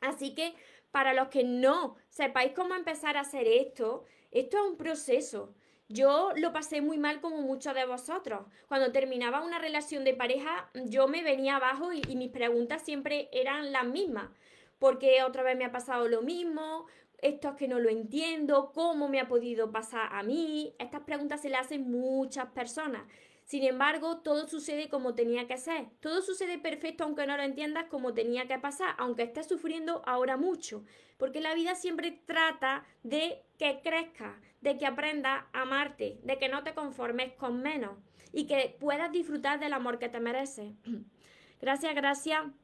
Así 0.00 0.34
que 0.34 0.54
para 0.90 1.12
los 1.12 1.28
que 1.28 1.42
no 1.42 1.96
sepáis 2.08 2.52
cómo 2.52 2.74
empezar 2.74 3.16
a 3.16 3.22
hacer 3.22 3.48
esto, 3.48 4.04
esto 4.30 4.58
es 4.58 4.62
un 4.64 4.76
proceso. 4.76 5.54
Yo 5.88 6.30
lo 6.36 6.52
pasé 6.52 6.80
muy 6.80 6.98
mal 6.98 7.20
como 7.20 7.42
muchos 7.42 7.74
de 7.74 7.84
vosotros. 7.84 8.46
Cuando 8.68 8.92
terminaba 8.92 9.44
una 9.44 9.58
relación 9.58 10.04
de 10.04 10.14
pareja, 10.14 10.70
yo 10.86 11.08
me 11.08 11.22
venía 11.22 11.56
abajo 11.56 11.92
y, 11.92 12.02
mis 12.16 12.30
preguntas 12.30 12.82
siempre 12.82 13.28
eran 13.32 13.72
las 13.72 13.86
mismas. 13.86 14.30
¿Por 14.78 14.98
qué 14.98 15.22
otra 15.22 15.42
vez 15.42 15.56
me 15.56 15.64
ha 15.64 15.72
pasado 15.72 16.08
lo 16.08 16.22
mismo? 16.22 16.86
Esto 17.18 17.50
es 17.50 17.54
que 17.56 17.68
no 17.68 17.78
lo 17.78 17.88
entiendo. 17.88 18.72
¿Cómo 18.72 19.08
me 19.08 19.20
ha 19.20 19.28
podido 19.28 19.70
pasar 19.72 20.08
a 20.12 20.22
mí? 20.22 20.74
Estas 20.78 21.02
preguntas 21.02 21.40
se 21.40 21.48
le 21.48 21.56
hacen 21.56 21.90
muchas 21.90 22.46
personas. 22.48 23.02
Sin 23.44 23.62
embargo, 23.64 24.18
todo 24.18 24.48
sucede 24.48 24.88
como 24.88 25.14
tenía 25.14 25.46
que 25.46 25.58
ser. 25.58 25.86
Todo 26.00 26.22
sucede 26.22 26.58
perfecto 26.58 27.04
aunque 27.04 27.26
no 27.26 27.36
lo 27.36 27.42
entiendas 27.42 27.84
como 27.90 28.14
tenía 28.14 28.46
que 28.46 28.58
pasar, 28.58 28.94
aunque 28.98 29.22
estés 29.22 29.46
sufriendo 29.46 30.02
ahora 30.06 30.36
mucho. 30.36 30.84
Porque 31.18 31.40
la 31.40 31.54
vida 31.54 31.74
siempre 31.74 32.22
trata 32.24 32.84
de 33.02 33.42
que 33.58 33.80
crezcas, 33.82 34.34
de 34.62 34.78
que 34.78 34.86
aprendas 34.86 35.44
a 35.52 35.62
amarte, 35.62 36.18
de 36.22 36.38
que 36.38 36.48
no 36.48 36.64
te 36.64 36.74
conformes 36.74 37.32
con 37.34 37.62
menos 37.62 37.98
y 38.32 38.46
que 38.46 38.76
puedas 38.80 39.12
disfrutar 39.12 39.60
del 39.60 39.74
amor 39.74 39.98
que 39.98 40.08
te 40.08 40.20
mereces. 40.20 40.72
Gracias, 41.60 41.94
gracias. 41.94 42.63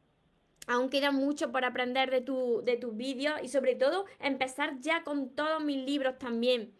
Aún 0.70 0.88
queda 0.88 1.10
mucho 1.10 1.50
por 1.50 1.64
aprender 1.64 2.12
de, 2.12 2.20
tu, 2.20 2.62
de 2.62 2.76
tus 2.76 2.96
vídeos 2.96 3.40
y 3.42 3.48
sobre 3.48 3.74
todo 3.74 4.06
empezar 4.20 4.78
ya 4.78 5.02
con 5.02 5.34
todos 5.34 5.60
mis 5.64 5.84
libros 5.84 6.16
también. 6.16 6.72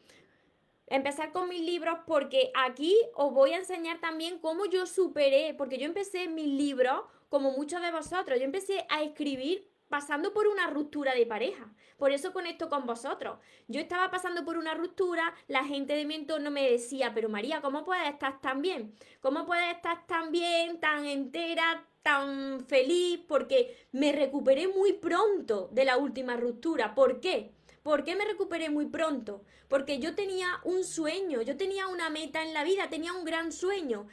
Empezar 0.86 1.32
con 1.32 1.48
mis 1.48 1.60
libros 1.60 1.98
porque 2.06 2.52
aquí 2.54 2.96
os 3.14 3.34
voy 3.34 3.50
a 3.50 3.56
enseñar 3.56 3.98
también 3.98 4.38
cómo 4.38 4.66
yo 4.66 4.86
superé, 4.86 5.54
porque 5.58 5.76
yo 5.76 5.86
empecé 5.86 6.28
mis 6.28 6.46
libros 6.46 7.00
como 7.28 7.50
muchos 7.50 7.82
de 7.82 7.90
vosotros, 7.90 8.38
yo 8.38 8.44
empecé 8.44 8.86
a 8.90 9.02
escribir 9.02 9.68
pasando 9.90 10.32
por 10.32 10.46
una 10.46 10.68
ruptura 10.68 11.14
de 11.14 11.26
pareja. 11.26 11.70
Por 11.98 12.12
eso 12.12 12.32
conecto 12.32 12.70
con 12.70 12.86
vosotros. 12.86 13.38
Yo 13.68 13.80
estaba 13.80 14.10
pasando 14.10 14.44
por 14.44 14.56
una 14.56 14.72
ruptura, 14.72 15.34
la 15.48 15.64
gente 15.64 15.94
de 15.94 16.06
mi 16.06 16.14
entorno 16.14 16.50
me 16.50 16.70
decía, 16.70 17.12
pero 17.12 17.28
María, 17.28 17.60
¿cómo 17.60 17.84
puedes 17.84 18.08
estar 18.08 18.40
tan 18.40 18.62
bien? 18.62 18.94
¿Cómo 19.20 19.44
puedes 19.44 19.76
estar 19.76 20.06
tan 20.06 20.30
bien, 20.30 20.80
tan 20.80 21.04
entera, 21.04 21.84
tan 22.02 22.64
feliz? 22.64 23.20
Porque 23.28 23.76
me 23.92 24.12
recuperé 24.12 24.68
muy 24.68 24.94
pronto 24.94 25.68
de 25.72 25.84
la 25.84 25.98
última 25.98 26.36
ruptura. 26.36 26.94
¿Por 26.94 27.20
qué? 27.20 27.52
¿Por 27.82 28.04
qué 28.04 28.14
me 28.14 28.24
recuperé 28.24 28.70
muy 28.70 28.86
pronto? 28.86 29.42
Porque 29.68 29.98
yo 29.98 30.14
tenía 30.14 30.60
un 30.64 30.84
sueño, 30.84 31.42
yo 31.42 31.56
tenía 31.56 31.88
una 31.88 32.10
meta 32.10 32.42
en 32.42 32.54
la 32.54 32.62
vida, 32.62 32.88
tenía 32.88 33.12
un 33.12 33.24
gran 33.24 33.52
sueño, 33.52 34.06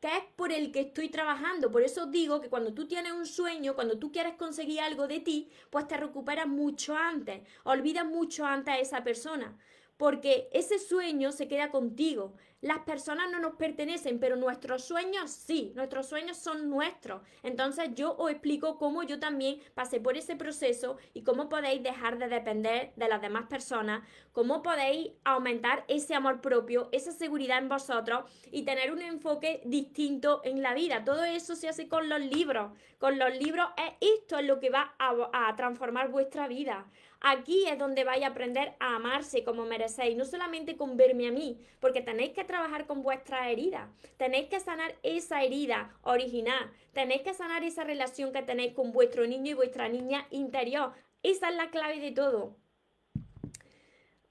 que 0.00 0.08
es 0.08 0.24
por 0.36 0.52
el 0.52 0.70
que 0.72 0.80
estoy 0.80 1.08
trabajando. 1.08 1.70
Por 1.70 1.82
eso 1.82 2.06
digo 2.06 2.40
que 2.40 2.48
cuando 2.48 2.74
tú 2.74 2.86
tienes 2.86 3.12
un 3.12 3.26
sueño, 3.26 3.74
cuando 3.74 3.98
tú 3.98 4.12
quieres 4.12 4.34
conseguir 4.34 4.80
algo 4.80 5.08
de 5.08 5.20
ti, 5.20 5.50
pues 5.70 5.88
te 5.88 5.96
recuperas 5.96 6.46
mucho 6.46 6.96
antes, 6.96 7.42
olvidas 7.64 8.06
mucho 8.06 8.44
antes 8.46 8.74
a 8.74 8.78
esa 8.78 9.04
persona 9.04 9.56
porque 9.98 10.48
ese 10.52 10.78
sueño 10.78 11.32
se 11.32 11.48
queda 11.48 11.70
contigo. 11.70 12.32
Las 12.60 12.80
personas 12.80 13.30
no 13.30 13.38
nos 13.38 13.54
pertenecen, 13.54 14.18
pero 14.18 14.34
nuestros 14.34 14.84
sueños 14.84 15.30
sí, 15.30 15.72
nuestros 15.76 16.08
sueños 16.08 16.36
son 16.36 16.68
nuestros. 16.68 17.22
Entonces 17.44 17.90
yo 17.94 18.16
os 18.16 18.30
explico 18.30 18.78
cómo 18.78 19.02
yo 19.04 19.20
también 19.20 19.60
pasé 19.74 20.00
por 20.00 20.16
ese 20.16 20.34
proceso 20.34 20.96
y 21.14 21.22
cómo 21.22 21.48
podéis 21.48 21.82
dejar 21.82 22.18
de 22.18 22.28
depender 22.28 22.92
de 22.96 23.08
las 23.08 23.20
demás 23.20 23.46
personas, 23.46 24.02
cómo 24.32 24.62
podéis 24.62 25.12
aumentar 25.24 25.84
ese 25.86 26.14
amor 26.14 26.40
propio, 26.40 26.88
esa 26.90 27.12
seguridad 27.12 27.58
en 27.58 27.68
vosotros 27.68 28.24
y 28.50 28.62
tener 28.62 28.92
un 28.92 29.02
enfoque 29.02 29.62
distinto 29.64 30.40
en 30.42 30.62
la 30.62 30.74
vida. 30.74 31.04
Todo 31.04 31.24
eso 31.24 31.54
se 31.54 31.68
hace 31.68 31.88
con 31.88 32.08
los 32.08 32.20
libros. 32.20 32.72
Con 32.98 33.18
los 33.18 33.36
libros 33.36 33.68
es 33.76 33.94
esto 34.18 34.38
es 34.38 34.46
lo 34.46 34.58
que 34.58 34.70
va 34.70 34.94
a, 34.98 35.48
a 35.48 35.54
transformar 35.54 36.10
vuestra 36.10 36.48
vida. 36.48 36.86
Aquí 37.20 37.66
es 37.66 37.78
donde 37.78 38.04
vais 38.04 38.22
a 38.22 38.28
aprender 38.28 38.74
a 38.78 38.94
amarse 38.94 39.42
como 39.42 39.64
merecéis, 39.64 40.16
no 40.16 40.24
solamente 40.24 40.76
con 40.76 40.96
verme 40.96 41.26
a 41.26 41.32
mí, 41.32 41.60
porque 41.80 42.00
tenéis 42.00 42.32
que 42.32 42.44
trabajar 42.44 42.86
con 42.86 43.02
vuestra 43.02 43.50
herida, 43.50 43.90
tenéis 44.16 44.48
que 44.48 44.60
sanar 44.60 44.94
esa 45.02 45.42
herida 45.42 45.96
original, 46.02 46.70
tenéis 46.92 47.22
que 47.22 47.34
sanar 47.34 47.64
esa 47.64 47.82
relación 47.82 48.32
que 48.32 48.42
tenéis 48.42 48.72
con 48.72 48.92
vuestro 48.92 49.26
niño 49.26 49.50
y 49.50 49.54
vuestra 49.54 49.88
niña 49.88 50.28
interior. 50.30 50.92
Esa 51.24 51.48
es 51.50 51.56
la 51.56 51.70
clave 51.70 51.98
de 51.98 52.12
todo. 52.12 52.56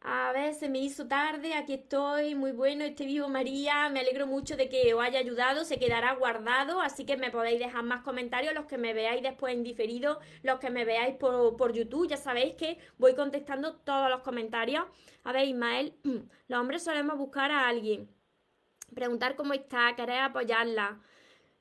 A 0.10 0.32
ver, 0.32 0.54
se 0.54 0.70
me 0.70 0.80
hizo 0.80 1.06
tarde, 1.06 1.54
aquí 1.54 1.74
estoy, 1.74 2.34
muy 2.34 2.54
bueno, 2.54 2.86
este 2.86 3.06
vivo 3.06 3.28
María, 3.28 3.90
me 3.90 4.00
alegro 4.00 4.26
mucho 4.26 4.56
de 4.56 4.70
que 4.70 4.94
os 4.94 5.04
haya 5.04 5.20
ayudado, 5.20 5.66
se 5.66 5.80
quedará 5.80 6.14
guardado, 6.14 6.80
así 6.80 7.06
que 7.06 7.18
me 7.18 7.30
podéis 7.30 7.60
dejar 7.60 7.84
más 7.84 8.04
comentarios, 8.04 8.54
los 8.54 8.68
que 8.68 8.78
me 8.78 8.94
veáis 8.94 9.22
después 9.22 9.54
en 9.54 9.64
diferido, 9.64 10.22
los 10.44 10.60
que 10.60 10.70
me 10.70 10.86
veáis 10.86 11.18
por, 11.18 11.58
por 11.58 11.74
YouTube, 11.74 12.08
ya 12.08 12.16
sabéis 12.16 12.56
que 12.56 12.78
voy 12.98 13.16
contestando 13.16 13.76
todos 13.76 14.10
los 14.10 14.22
comentarios. 14.22 14.86
A 15.26 15.34
ver, 15.34 15.46
Ismael, 15.46 15.94
los 16.48 16.58
hombres 16.58 16.86
solemos 16.86 17.18
buscar 17.18 17.52
a 17.52 17.68
alguien, 17.68 18.10
preguntar 18.96 19.36
cómo 19.36 19.52
está, 19.52 19.94
querer 19.98 20.20
apoyarla, 20.20 21.02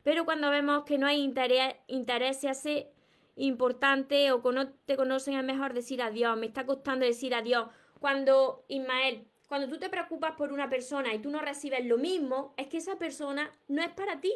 pero 0.05 0.25
cuando 0.25 0.51
vemos 0.51 0.85
que 0.85 0.99
no 0.99 1.09
hay 1.09 1.21
interés, 1.21 1.75
interés 1.89 2.39
se 2.43 2.49
hace 2.49 2.93
importante 3.35 4.31
o 4.31 4.41
que 4.41 4.53
no 4.53 4.69
te 4.69 4.97
conocen 4.97 5.37
es 5.37 5.43
mejor 5.43 5.75
decir 5.75 6.01
adiós, 6.01 6.39
me 6.39 6.47
está 6.47 6.65
costando 6.65 7.05
decir 7.05 7.35
adiós 7.35 7.67
cuando, 8.07 8.65
Ismael, 8.69 9.27
cuando 9.49 9.69
tú 9.69 9.81
te 9.81 9.89
preocupas 9.89 10.37
por 10.37 10.53
una 10.53 10.71
persona 10.71 11.13
y 11.13 11.19
tú 11.19 11.29
no 11.29 11.41
recibes 11.41 11.85
lo 11.85 11.99
mismo, 11.99 12.55
es 12.57 12.69
que 12.69 12.77
esa 12.77 12.99
persona 12.99 13.51
no 13.67 13.83
es 13.83 13.89
para 13.89 14.21
ti. 14.21 14.33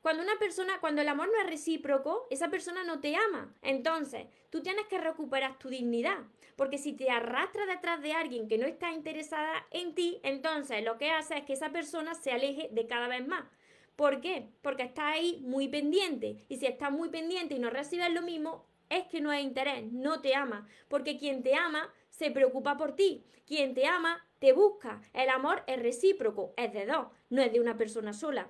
Cuando 0.00 0.24
una 0.24 0.36
persona, 0.40 0.80
cuando 0.80 1.02
el 1.02 1.08
amor 1.08 1.28
no 1.28 1.40
es 1.40 1.46
recíproco, 1.46 2.26
esa 2.30 2.48
persona 2.48 2.82
no 2.82 2.98
te 2.98 3.14
ama. 3.14 3.54
Entonces, 3.62 4.26
tú 4.50 4.60
tienes 4.60 4.88
que 4.88 4.98
recuperar 4.98 5.56
tu 5.56 5.68
dignidad. 5.68 6.18
Porque 6.56 6.78
si 6.78 6.94
te 6.94 7.08
arrastras 7.08 7.68
detrás 7.68 8.02
de 8.02 8.12
alguien 8.12 8.48
que 8.48 8.58
no 8.58 8.66
está 8.66 8.90
interesada 8.90 9.64
en 9.70 9.94
ti, 9.94 10.18
entonces 10.24 10.82
lo 10.82 10.98
que 10.98 11.12
hace 11.12 11.38
es 11.38 11.44
que 11.44 11.52
esa 11.52 11.70
persona 11.70 12.16
se 12.16 12.32
aleje 12.32 12.70
de 12.72 12.88
cada 12.88 13.06
vez 13.06 13.24
más. 13.24 13.44
¿Por 13.94 14.20
qué? 14.20 14.48
Porque 14.62 14.82
está 14.82 15.10
ahí 15.10 15.40
muy 15.44 15.68
pendiente. 15.68 16.44
Y 16.48 16.56
si 16.56 16.66
estás 16.66 16.90
muy 16.90 17.08
pendiente 17.08 17.54
y 17.54 17.60
no 17.60 17.70
recibes 17.70 18.12
lo 18.12 18.22
mismo, 18.22 18.65
es 18.90 19.06
que 19.06 19.20
no 19.20 19.30
hay 19.30 19.42
interés, 19.42 19.90
no 19.92 20.20
te 20.20 20.34
ama. 20.34 20.66
Porque 20.88 21.18
quien 21.18 21.42
te 21.42 21.54
ama 21.54 21.92
se 22.10 22.30
preocupa 22.30 22.76
por 22.76 22.96
ti. 22.96 23.24
Quien 23.46 23.74
te 23.74 23.86
ama, 23.86 24.24
te 24.38 24.52
busca. 24.52 25.00
El 25.12 25.28
amor 25.28 25.62
es 25.66 25.82
recíproco, 25.82 26.54
es 26.56 26.72
de 26.72 26.86
dos, 26.86 27.08
no 27.30 27.42
es 27.42 27.52
de 27.52 27.60
una 27.60 27.76
persona 27.76 28.12
sola. 28.12 28.48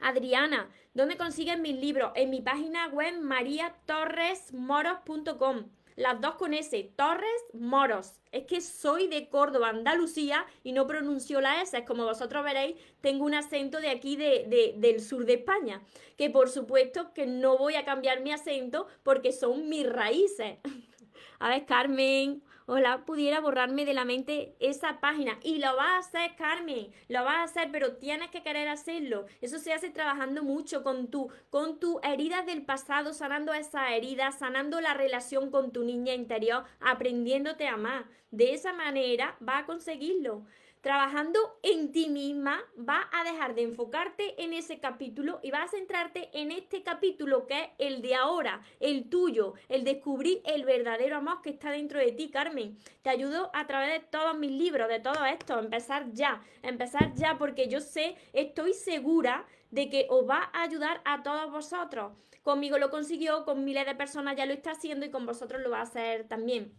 Adriana, 0.00 0.70
¿dónde 0.94 1.16
consigues 1.16 1.58
mis 1.58 1.76
libros? 1.76 2.12
En 2.14 2.30
mi 2.30 2.40
página 2.40 2.86
web 2.88 3.20
mariatorresmoros.com. 3.20 5.70
Las 5.98 6.20
dos 6.20 6.36
con 6.36 6.54
S, 6.54 6.92
Torres 6.94 7.42
Moros. 7.52 8.20
Es 8.30 8.44
que 8.44 8.60
soy 8.60 9.08
de 9.08 9.28
Córdoba, 9.28 9.70
Andalucía, 9.70 10.46
y 10.62 10.70
no 10.70 10.86
pronuncio 10.86 11.40
la 11.40 11.60
S. 11.60 11.84
Como 11.84 12.04
vosotros 12.04 12.44
veréis, 12.44 12.76
tengo 13.00 13.24
un 13.24 13.34
acento 13.34 13.80
de 13.80 13.90
aquí 13.90 14.14
de, 14.14 14.74
del 14.76 15.00
sur 15.00 15.24
de 15.24 15.34
España. 15.34 15.82
Que 16.16 16.30
por 16.30 16.50
supuesto 16.50 17.12
que 17.14 17.26
no 17.26 17.58
voy 17.58 17.74
a 17.74 17.84
cambiar 17.84 18.20
mi 18.20 18.30
acento 18.30 18.86
porque 19.02 19.32
son 19.32 19.68
mis 19.68 19.88
raíces. 19.88 20.58
A 21.40 21.48
ver, 21.48 21.66
Carmen, 21.66 22.44
ojalá 22.68 23.04
pudiera 23.06 23.40
borrarme 23.40 23.84
de 23.84 23.94
la 23.94 24.04
mente 24.04 24.54
esa 24.60 25.00
página. 25.00 25.38
Y 25.42 25.58
lo 25.58 25.74
vas 25.74 25.88
a 25.88 25.98
hacer, 25.98 26.36
Carmen, 26.36 26.92
lo 27.08 27.24
vas 27.24 27.36
a 27.36 27.42
hacer, 27.44 27.70
pero 27.72 27.96
tienes 27.96 28.30
que 28.30 28.42
querer 28.42 28.68
hacerlo. 28.68 29.26
Eso 29.40 29.58
se 29.58 29.72
hace 29.72 29.90
trabajando 29.90 30.44
mucho 30.44 30.84
con 30.84 31.08
tu, 31.08 31.30
con 31.50 31.80
tu 31.80 31.98
heridas 32.02 32.46
del 32.46 32.62
pasado, 32.62 33.14
sanando 33.14 33.54
esa 33.54 33.94
herida, 33.94 34.30
sanando 34.32 34.80
la 34.80 34.94
relación 34.94 35.50
con 35.50 35.72
tu 35.72 35.82
niña 35.82 36.14
interior, 36.14 36.64
aprendiéndote 36.80 37.66
a 37.66 37.74
amar. 37.74 38.04
De 38.30 38.52
esa 38.52 38.74
manera 38.74 39.36
va 39.46 39.58
a 39.58 39.66
conseguirlo. 39.66 40.44
Trabajando 40.80 41.38
en 41.62 41.92
ti 41.92 42.08
misma, 42.08 42.60
vas 42.76 43.06
a 43.12 43.24
dejar 43.24 43.54
de 43.54 43.62
enfocarte 43.62 44.42
en 44.42 44.52
ese 44.52 44.78
capítulo 44.78 45.40
y 45.42 45.50
vas 45.50 45.66
a 45.66 45.76
centrarte 45.76 46.30
en 46.32 46.50
este 46.52 46.82
capítulo 46.82 47.46
que 47.46 47.62
es 47.62 47.70
el 47.78 48.02
de 48.02 48.14
ahora, 48.14 48.62
el 48.80 49.08
tuyo, 49.08 49.54
el 49.68 49.84
descubrir 49.84 50.40
el 50.44 50.64
verdadero 50.64 51.16
amor 51.16 51.42
que 51.42 51.50
está 51.50 51.70
dentro 51.70 51.98
de 51.98 52.12
ti, 52.12 52.30
Carmen. 52.30 52.78
Te 53.02 53.10
ayudo 53.10 53.50
a 53.54 53.66
través 53.66 53.90
de 53.90 54.06
todos 54.06 54.36
mis 54.36 54.52
libros, 54.52 54.88
de 54.88 55.00
todo 55.00 55.24
esto, 55.24 55.58
empezar 55.58 56.12
ya, 56.12 56.42
empezar 56.62 57.14
ya 57.14 57.38
porque 57.38 57.68
yo 57.68 57.80
sé, 57.80 58.16
estoy 58.32 58.74
segura 58.74 59.46
de 59.70 59.90
que 59.90 60.06
os 60.08 60.28
va 60.28 60.50
a 60.52 60.62
ayudar 60.62 61.00
a 61.04 61.22
todos 61.22 61.50
vosotros. 61.50 62.12
Conmigo 62.42 62.78
lo 62.78 62.90
consiguió, 62.90 63.44
con 63.44 63.64
miles 63.64 63.84
de 63.84 63.94
personas 63.94 64.36
ya 64.36 64.46
lo 64.46 64.54
está 64.54 64.70
haciendo 64.70 65.04
y 65.04 65.10
con 65.10 65.26
vosotros 65.26 65.60
lo 65.60 65.70
va 65.70 65.80
a 65.80 65.82
hacer 65.82 66.26
también. 66.28 66.72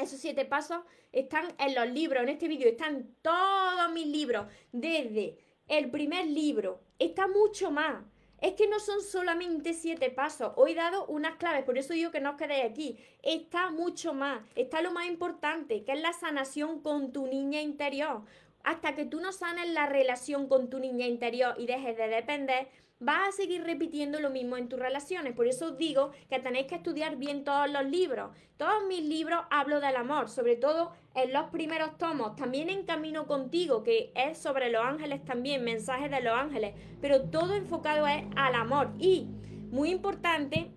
Esos 0.00 0.20
siete 0.20 0.44
pasos 0.44 0.80
están 1.12 1.54
en 1.58 1.74
los 1.74 1.88
libros, 1.90 2.22
en 2.22 2.30
este 2.30 2.48
vídeo 2.48 2.68
están 2.68 3.14
todos 3.22 3.92
mis 3.92 4.06
libros, 4.06 4.46
desde 4.72 5.38
el 5.68 5.90
primer 5.90 6.26
libro, 6.26 6.80
está 6.98 7.28
mucho 7.28 7.70
más. 7.70 8.02
Es 8.40 8.54
que 8.54 8.66
no 8.66 8.80
son 8.80 9.02
solamente 9.02 9.74
siete 9.74 10.10
pasos. 10.10 10.52
Hoy 10.56 10.72
he 10.72 10.74
dado 10.74 11.04
unas 11.06 11.36
claves, 11.36 11.64
por 11.64 11.76
eso 11.76 11.92
digo 11.92 12.10
que 12.10 12.20
no 12.20 12.30
os 12.30 12.36
quedéis 12.36 12.64
aquí. 12.64 12.98
Está 13.22 13.70
mucho 13.70 14.14
más. 14.14 14.40
Está 14.54 14.80
lo 14.80 14.92
más 14.92 15.06
importante, 15.06 15.84
que 15.84 15.92
es 15.92 16.00
la 16.00 16.14
sanación 16.14 16.80
con 16.80 17.12
tu 17.12 17.26
niña 17.26 17.60
interior. 17.60 18.22
Hasta 18.64 18.94
que 18.94 19.04
tú 19.04 19.20
no 19.20 19.32
sanes 19.32 19.68
la 19.68 19.86
relación 19.86 20.48
con 20.48 20.70
tu 20.70 20.78
niña 20.78 21.06
interior 21.06 21.54
y 21.58 21.66
dejes 21.66 21.98
de 21.98 22.08
depender, 22.08 22.68
vas 23.00 23.30
a 23.30 23.32
seguir 23.32 23.64
repitiendo 23.64 24.20
lo 24.20 24.30
mismo 24.30 24.56
en 24.56 24.68
tus 24.68 24.78
relaciones. 24.78 25.34
Por 25.34 25.48
eso 25.48 25.70
os 25.70 25.78
digo 25.78 26.12
que 26.28 26.38
tenéis 26.38 26.66
que 26.66 26.76
estudiar 26.76 27.16
bien 27.16 27.44
todos 27.44 27.68
los 27.70 27.84
libros. 27.86 28.30
Todos 28.58 28.84
mis 28.86 29.02
libros 29.02 29.40
hablo 29.50 29.80
del 29.80 29.96
amor, 29.96 30.28
sobre 30.28 30.54
todo 30.54 30.92
en 31.14 31.32
los 31.32 31.46
primeros 31.46 31.96
tomos. 31.96 32.36
También 32.36 32.68
en 32.68 32.84
Camino 32.84 33.26
contigo, 33.26 33.82
que 33.82 34.12
es 34.14 34.38
sobre 34.38 34.70
los 34.70 34.84
ángeles 34.84 35.24
también, 35.24 35.64
mensajes 35.64 36.10
de 36.10 36.20
los 36.20 36.34
ángeles. 36.34 36.74
Pero 37.00 37.22
todo 37.22 37.54
enfocado 37.54 38.06
es 38.06 38.22
al 38.36 38.54
amor. 38.54 38.92
Y, 38.98 39.28
muy 39.70 39.90
importante, 39.90 40.70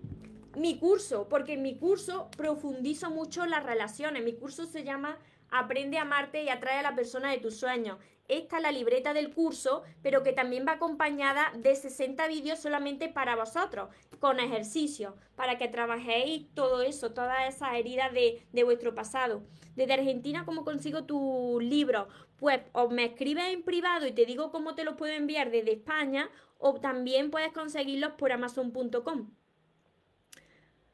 mi 0.56 0.78
curso, 0.78 1.28
porque 1.28 1.54
en 1.54 1.62
mi 1.62 1.76
curso 1.76 2.30
profundizo 2.36 3.10
mucho 3.10 3.44
las 3.44 3.64
relaciones. 3.64 4.24
Mi 4.24 4.32
curso 4.32 4.64
se 4.64 4.82
llama 4.82 5.18
Aprende 5.50 5.98
a 5.98 6.02
amarte 6.02 6.42
y 6.42 6.48
atrae 6.48 6.78
a 6.78 6.82
la 6.82 6.94
persona 6.94 7.30
de 7.30 7.38
tus 7.38 7.56
sueños. 7.56 7.98
Esta 8.28 8.56
es 8.56 8.62
la 8.62 8.72
libreta 8.72 9.12
del 9.12 9.34
curso, 9.34 9.82
pero 10.02 10.22
que 10.22 10.32
también 10.32 10.64
va 10.66 10.72
acompañada 10.72 11.52
de 11.56 11.74
60 11.74 12.26
vídeos 12.28 12.58
solamente 12.58 13.08
para 13.08 13.36
vosotros, 13.36 13.90
con 14.18 14.40
ejercicios, 14.40 15.14
para 15.36 15.58
que 15.58 15.68
trabajéis 15.68 16.46
todo 16.54 16.80
eso, 16.80 17.12
todas 17.12 17.54
esas 17.54 17.74
heridas 17.74 18.12
de, 18.14 18.42
de 18.50 18.64
vuestro 18.64 18.94
pasado. 18.94 19.42
Desde 19.76 19.92
Argentina, 19.92 20.44
¿cómo 20.46 20.64
consigo 20.64 21.04
tu 21.04 21.58
libro? 21.60 22.08
Pues 22.38 22.60
o 22.72 22.88
me 22.88 23.04
escribes 23.04 23.52
en 23.52 23.62
privado 23.62 24.06
y 24.06 24.12
te 24.12 24.24
digo 24.24 24.50
cómo 24.50 24.74
te 24.74 24.84
los 24.84 24.96
puedo 24.96 25.12
enviar 25.12 25.50
desde 25.50 25.72
España, 25.72 26.30
o 26.58 26.80
también 26.80 27.30
puedes 27.30 27.52
conseguirlos 27.52 28.12
por 28.12 28.32
amazon.com. 28.32 29.30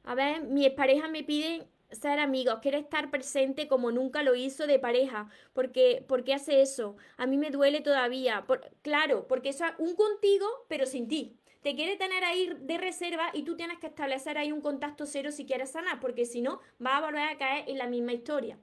A 0.03 0.15
ver, 0.17 0.43
mi 0.43 0.69
pareja 0.71 1.07
me 1.07 1.23
pide 1.23 1.69
ser 1.93 2.19
amigos, 2.19 2.59
quiere 2.63 2.79
estar 2.79 3.11
presente 3.11 3.69
como 3.69 3.91
nunca 3.91 4.23
lo 4.23 4.35
hizo 4.35 4.67
de 4.67 4.79
pareja. 4.79 5.29
Porque, 5.53 6.05
¿Por 6.09 6.25
qué 6.25 6.35
hace 6.35 6.63
eso? 6.63 6.97
A 7.17 7.27
mí 7.27 7.37
me 7.37 7.51
duele 7.51 7.81
todavía. 7.81 8.45
claro, 8.83 9.27
porque 9.29 9.51
eso 9.51 9.65
es 9.65 9.73
un 9.79 9.95
contigo, 9.95 10.47
pero 10.69 10.87
sin 10.87 11.09
ti. 11.09 11.37
Te 11.63 11.75
quiere 11.75 11.97
tener 11.97 12.25
ahí 12.25 12.51
de 12.61 12.79
reserva 12.79 13.31
y 13.35 13.43
tú 13.43 13.55
tienes 13.55 13.79
que 13.79 13.89
establecer 13.89 14.39
ahí 14.39 14.51
un 14.51 14.63
contacto 14.63 15.05
cero 15.05 15.31
si 15.31 15.45
quieres 15.45 15.71
sanar, 15.71 16.01
porque 16.01 16.25
si 16.25 16.41
no, 16.41 16.61
va 16.85 16.97
a 16.97 17.01
volver 17.03 17.29
a 17.29 17.37
caer 17.37 17.69
en 17.69 17.77
la 17.77 17.87
misma 17.87 18.15
historia. 18.15 18.59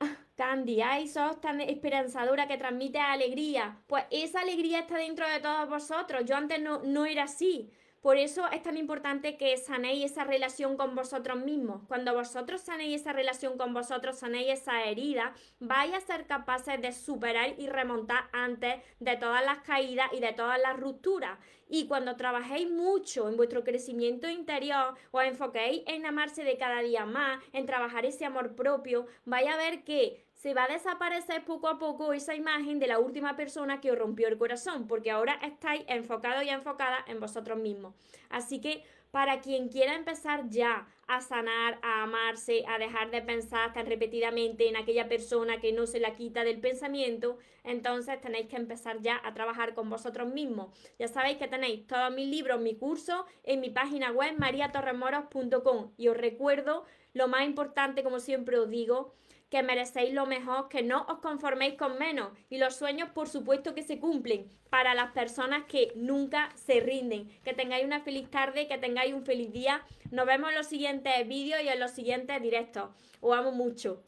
Ah, 0.00 0.16
Candy, 0.34 0.80
ay, 0.82 1.06
sos 1.06 1.40
tan 1.40 1.60
esperanzadora 1.60 2.48
que 2.48 2.56
transmite 2.56 2.98
alegría. 2.98 3.78
Pues 3.86 4.04
esa 4.10 4.40
alegría 4.40 4.80
está 4.80 4.96
dentro 4.96 5.28
de 5.28 5.38
todos 5.38 5.68
vosotros. 5.68 6.24
Yo 6.24 6.34
antes 6.34 6.60
no, 6.60 6.82
no 6.82 7.06
era 7.06 7.24
así. 7.24 7.70
Por 8.02 8.16
eso 8.16 8.48
es 8.50 8.64
tan 8.64 8.76
importante 8.76 9.36
que 9.36 9.56
sanéis 9.56 10.10
esa 10.10 10.24
relación 10.24 10.76
con 10.76 10.96
vosotros 10.96 11.38
mismos. 11.38 11.82
Cuando 11.86 12.12
vosotros 12.12 12.60
sanéis 12.60 13.00
esa 13.00 13.12
relación 13.12 13.56
con 13.56 13.72
vosotros, 13.72 14.18
sanéis 14.18 14.60
esa 14.60 14.82
herida, 14.82 15.34
vais 15.60 15.94
a 15.94 16.00
ser 16.00 16.26
capaces 16.26 16.82
de 16.82 16.90
superar 16.90 17.54
y 17.58 17.68
remontar 17.68 18.28
antes 18.32 18.82
de 18.98 19.16
todas 19.16 19.44
las 19.44 19.58
caídas 19.58 20.12
y 20.12 20.18
de 20.18 20.32
todas 20.32 20.60
las 20.60 20.80
rupturas. 20.80 21.38
Y 21.68 21.86
cuando 21.86 22.16
trabajéis 22.16 22.68
mucho 22.68 23.28
en 23.28 23.36
vuestro 23.36 23.62
crecimiento 23.62 24.28
interior, 24.28 24.96
os 25.12 25.22
enfoquéis 25.22 25.84
en 25.86 26.04
amarse 26.04 26.42
de 26.42 26.58
cada 26.58 26.80
día 26.80 27.06
más, 27.06 27.40
en 27.52 27.66
trabajar 27.66 28.04
ese 28.04 28.24
amor 28.24 28.56
propio, 28.56 29.06
vais 29.26 29.48
a 29.48 29.56
ver 29.56 29.84
que 29.84 30.26
se 30.42 30.54
va 30.54 30.64
a 30.64 30.72
desaparecer 30.72 31.44
poco 31.44 31.68
a 31.68 31.78
poco 31.78 32.12
esa 32.12 32.34
imagen 32.34 32.80
de 32.80 32.88
la 32.88 32.98
última 32.98 33.36
persona 33.36 33.80
que 33.80 33.92
os 33.92 33.98
rompió 33.98 34.26
el 34.26 34.36
corazón, 34.36 34.88
porque 34.88 35.12
ahora 35.12 35.34
estáis 35.34 35.84
enfocados 35.86 36.42
y 36.42 36.48
enfocadas 36.48 37.04
en 37.06 37.20
vosotros 37.20 37.60
mismos. 37.60 37.94
Así 38.28 38.60
que 38.60 38.82
para 39.12 39.40
quien 39.40 39.68
quiera 39.68 39.94
empezar 39.94 40.48
ya 40.48 40.88
a 41.06 41.20
sanar, 41.20 41.78
a 41.82 42.02
amarse, 42.02 42.64
a 42.66 42.78
dejar 42.78 43.12
de 43.12 43.22
pensar 43.22 43.72
tan 43.72 43.86
repetidamente 43.86 44.68
en 44.68 44.76
aquella 44.76 45.08
persona 45.08 45.60
que 45.60 45.72
no 45.72 45.86
se 45.86 46.00
la 46.00 46.16
quita 46.16 46.42
del 46.42 46.58
pensamiento, 46.58 47.38
entonces 47.62 48.20
tenéis 48.20 48.48
que 48.48 48.56
empezar 48.56 49.00
ya 49.00 49.20
a 49.22 49.34
trabajar 49.34 49.74
con 49.74 49.88
vosotros 49.90 50.26
mismos. 50.32 50.76
Ya 50.98 51.06
sabéis 51.06 51.36
que 51.36 51.46
tenéis 51.46 51.86
todos 51.86 52.12
mis 52.12 52.26
libros, 52.26 52.60
mi 52.60 52.74
curso 52.74 53.26
en 53.44 53.60
mi 53.60 53.70
página 53.70 54.10
web 54.10 54.36
mariatorremoros.com 54.38 55.92
y 55.96 56.08
os 56.08 56.16
recuerdo 56.16 56.84
lo 57.12 57.28
más 57.28 57.44
importante, 57.44 58.02
como 58.02 58.18
siempre 58.18 58.58
os 58.58 58.68
digo, 58.68 59.14
que 59.52 59.62
merecéis 59.62 60.14
lo 60.14 60.24
mejor, 60.24 60.70
que 60.70 60.82
no 60.82 61.04
os 61.10 61.18
conforméis 61.18 61.74
con 61.74 61.98
menos. 61.98 62.30
Y 62.48 62.56
los 62.56 62.74
sueños, 62.74 63.10
por 63.10 63.28
supuesto, 63.28 63.74
que 63.74 63.82
se 63.82 63.98
cumplen 63.98 64.48
para 64.70 64.94
las 64.94 65.12
personas 65.12 65.64
que 65.68 65.92
nunca 65.94 66.48
se 66.54 66.80
rinden. 66.80 67.28
Que 67.44 67.52
tengáis 67.52 67.84
una 67.84 68.00
feliz 68.00 68.30
tarde, 68.30 68.66
que 68.66 68.78
tengáis 68.78 69.12
un 69.12 69.26
feliz 69.26 69.52
día. 69.52 69.82
Nos 70.10 70.24
vemos 70.24 70.48
en 70.48 70.56
los 70.56 70.68
siguientes 70.68 71.28
vídeos 71.28 71.60
y 71.62 71.68
en 71.68 71.78
los 71.80 71.90
siguientes 71.90 72.40
directos. 72.40 72.88
Os 73.20 73.36
amo 73.36 73.52
mucho. 73.52 74.02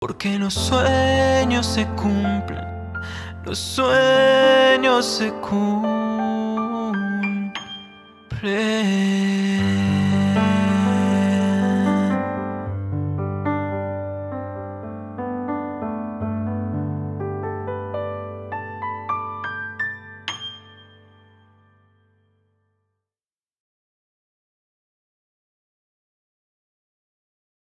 Porque 0.00 0.36
los 0.36 0.54
sueños 0.54 1.64
se 1.64 1.86
cumplen, 1.90 2.92
los 3.44 3.56
sueños 3.56 5.06
se 5.06 5.30
cumplen. 5.48 6.10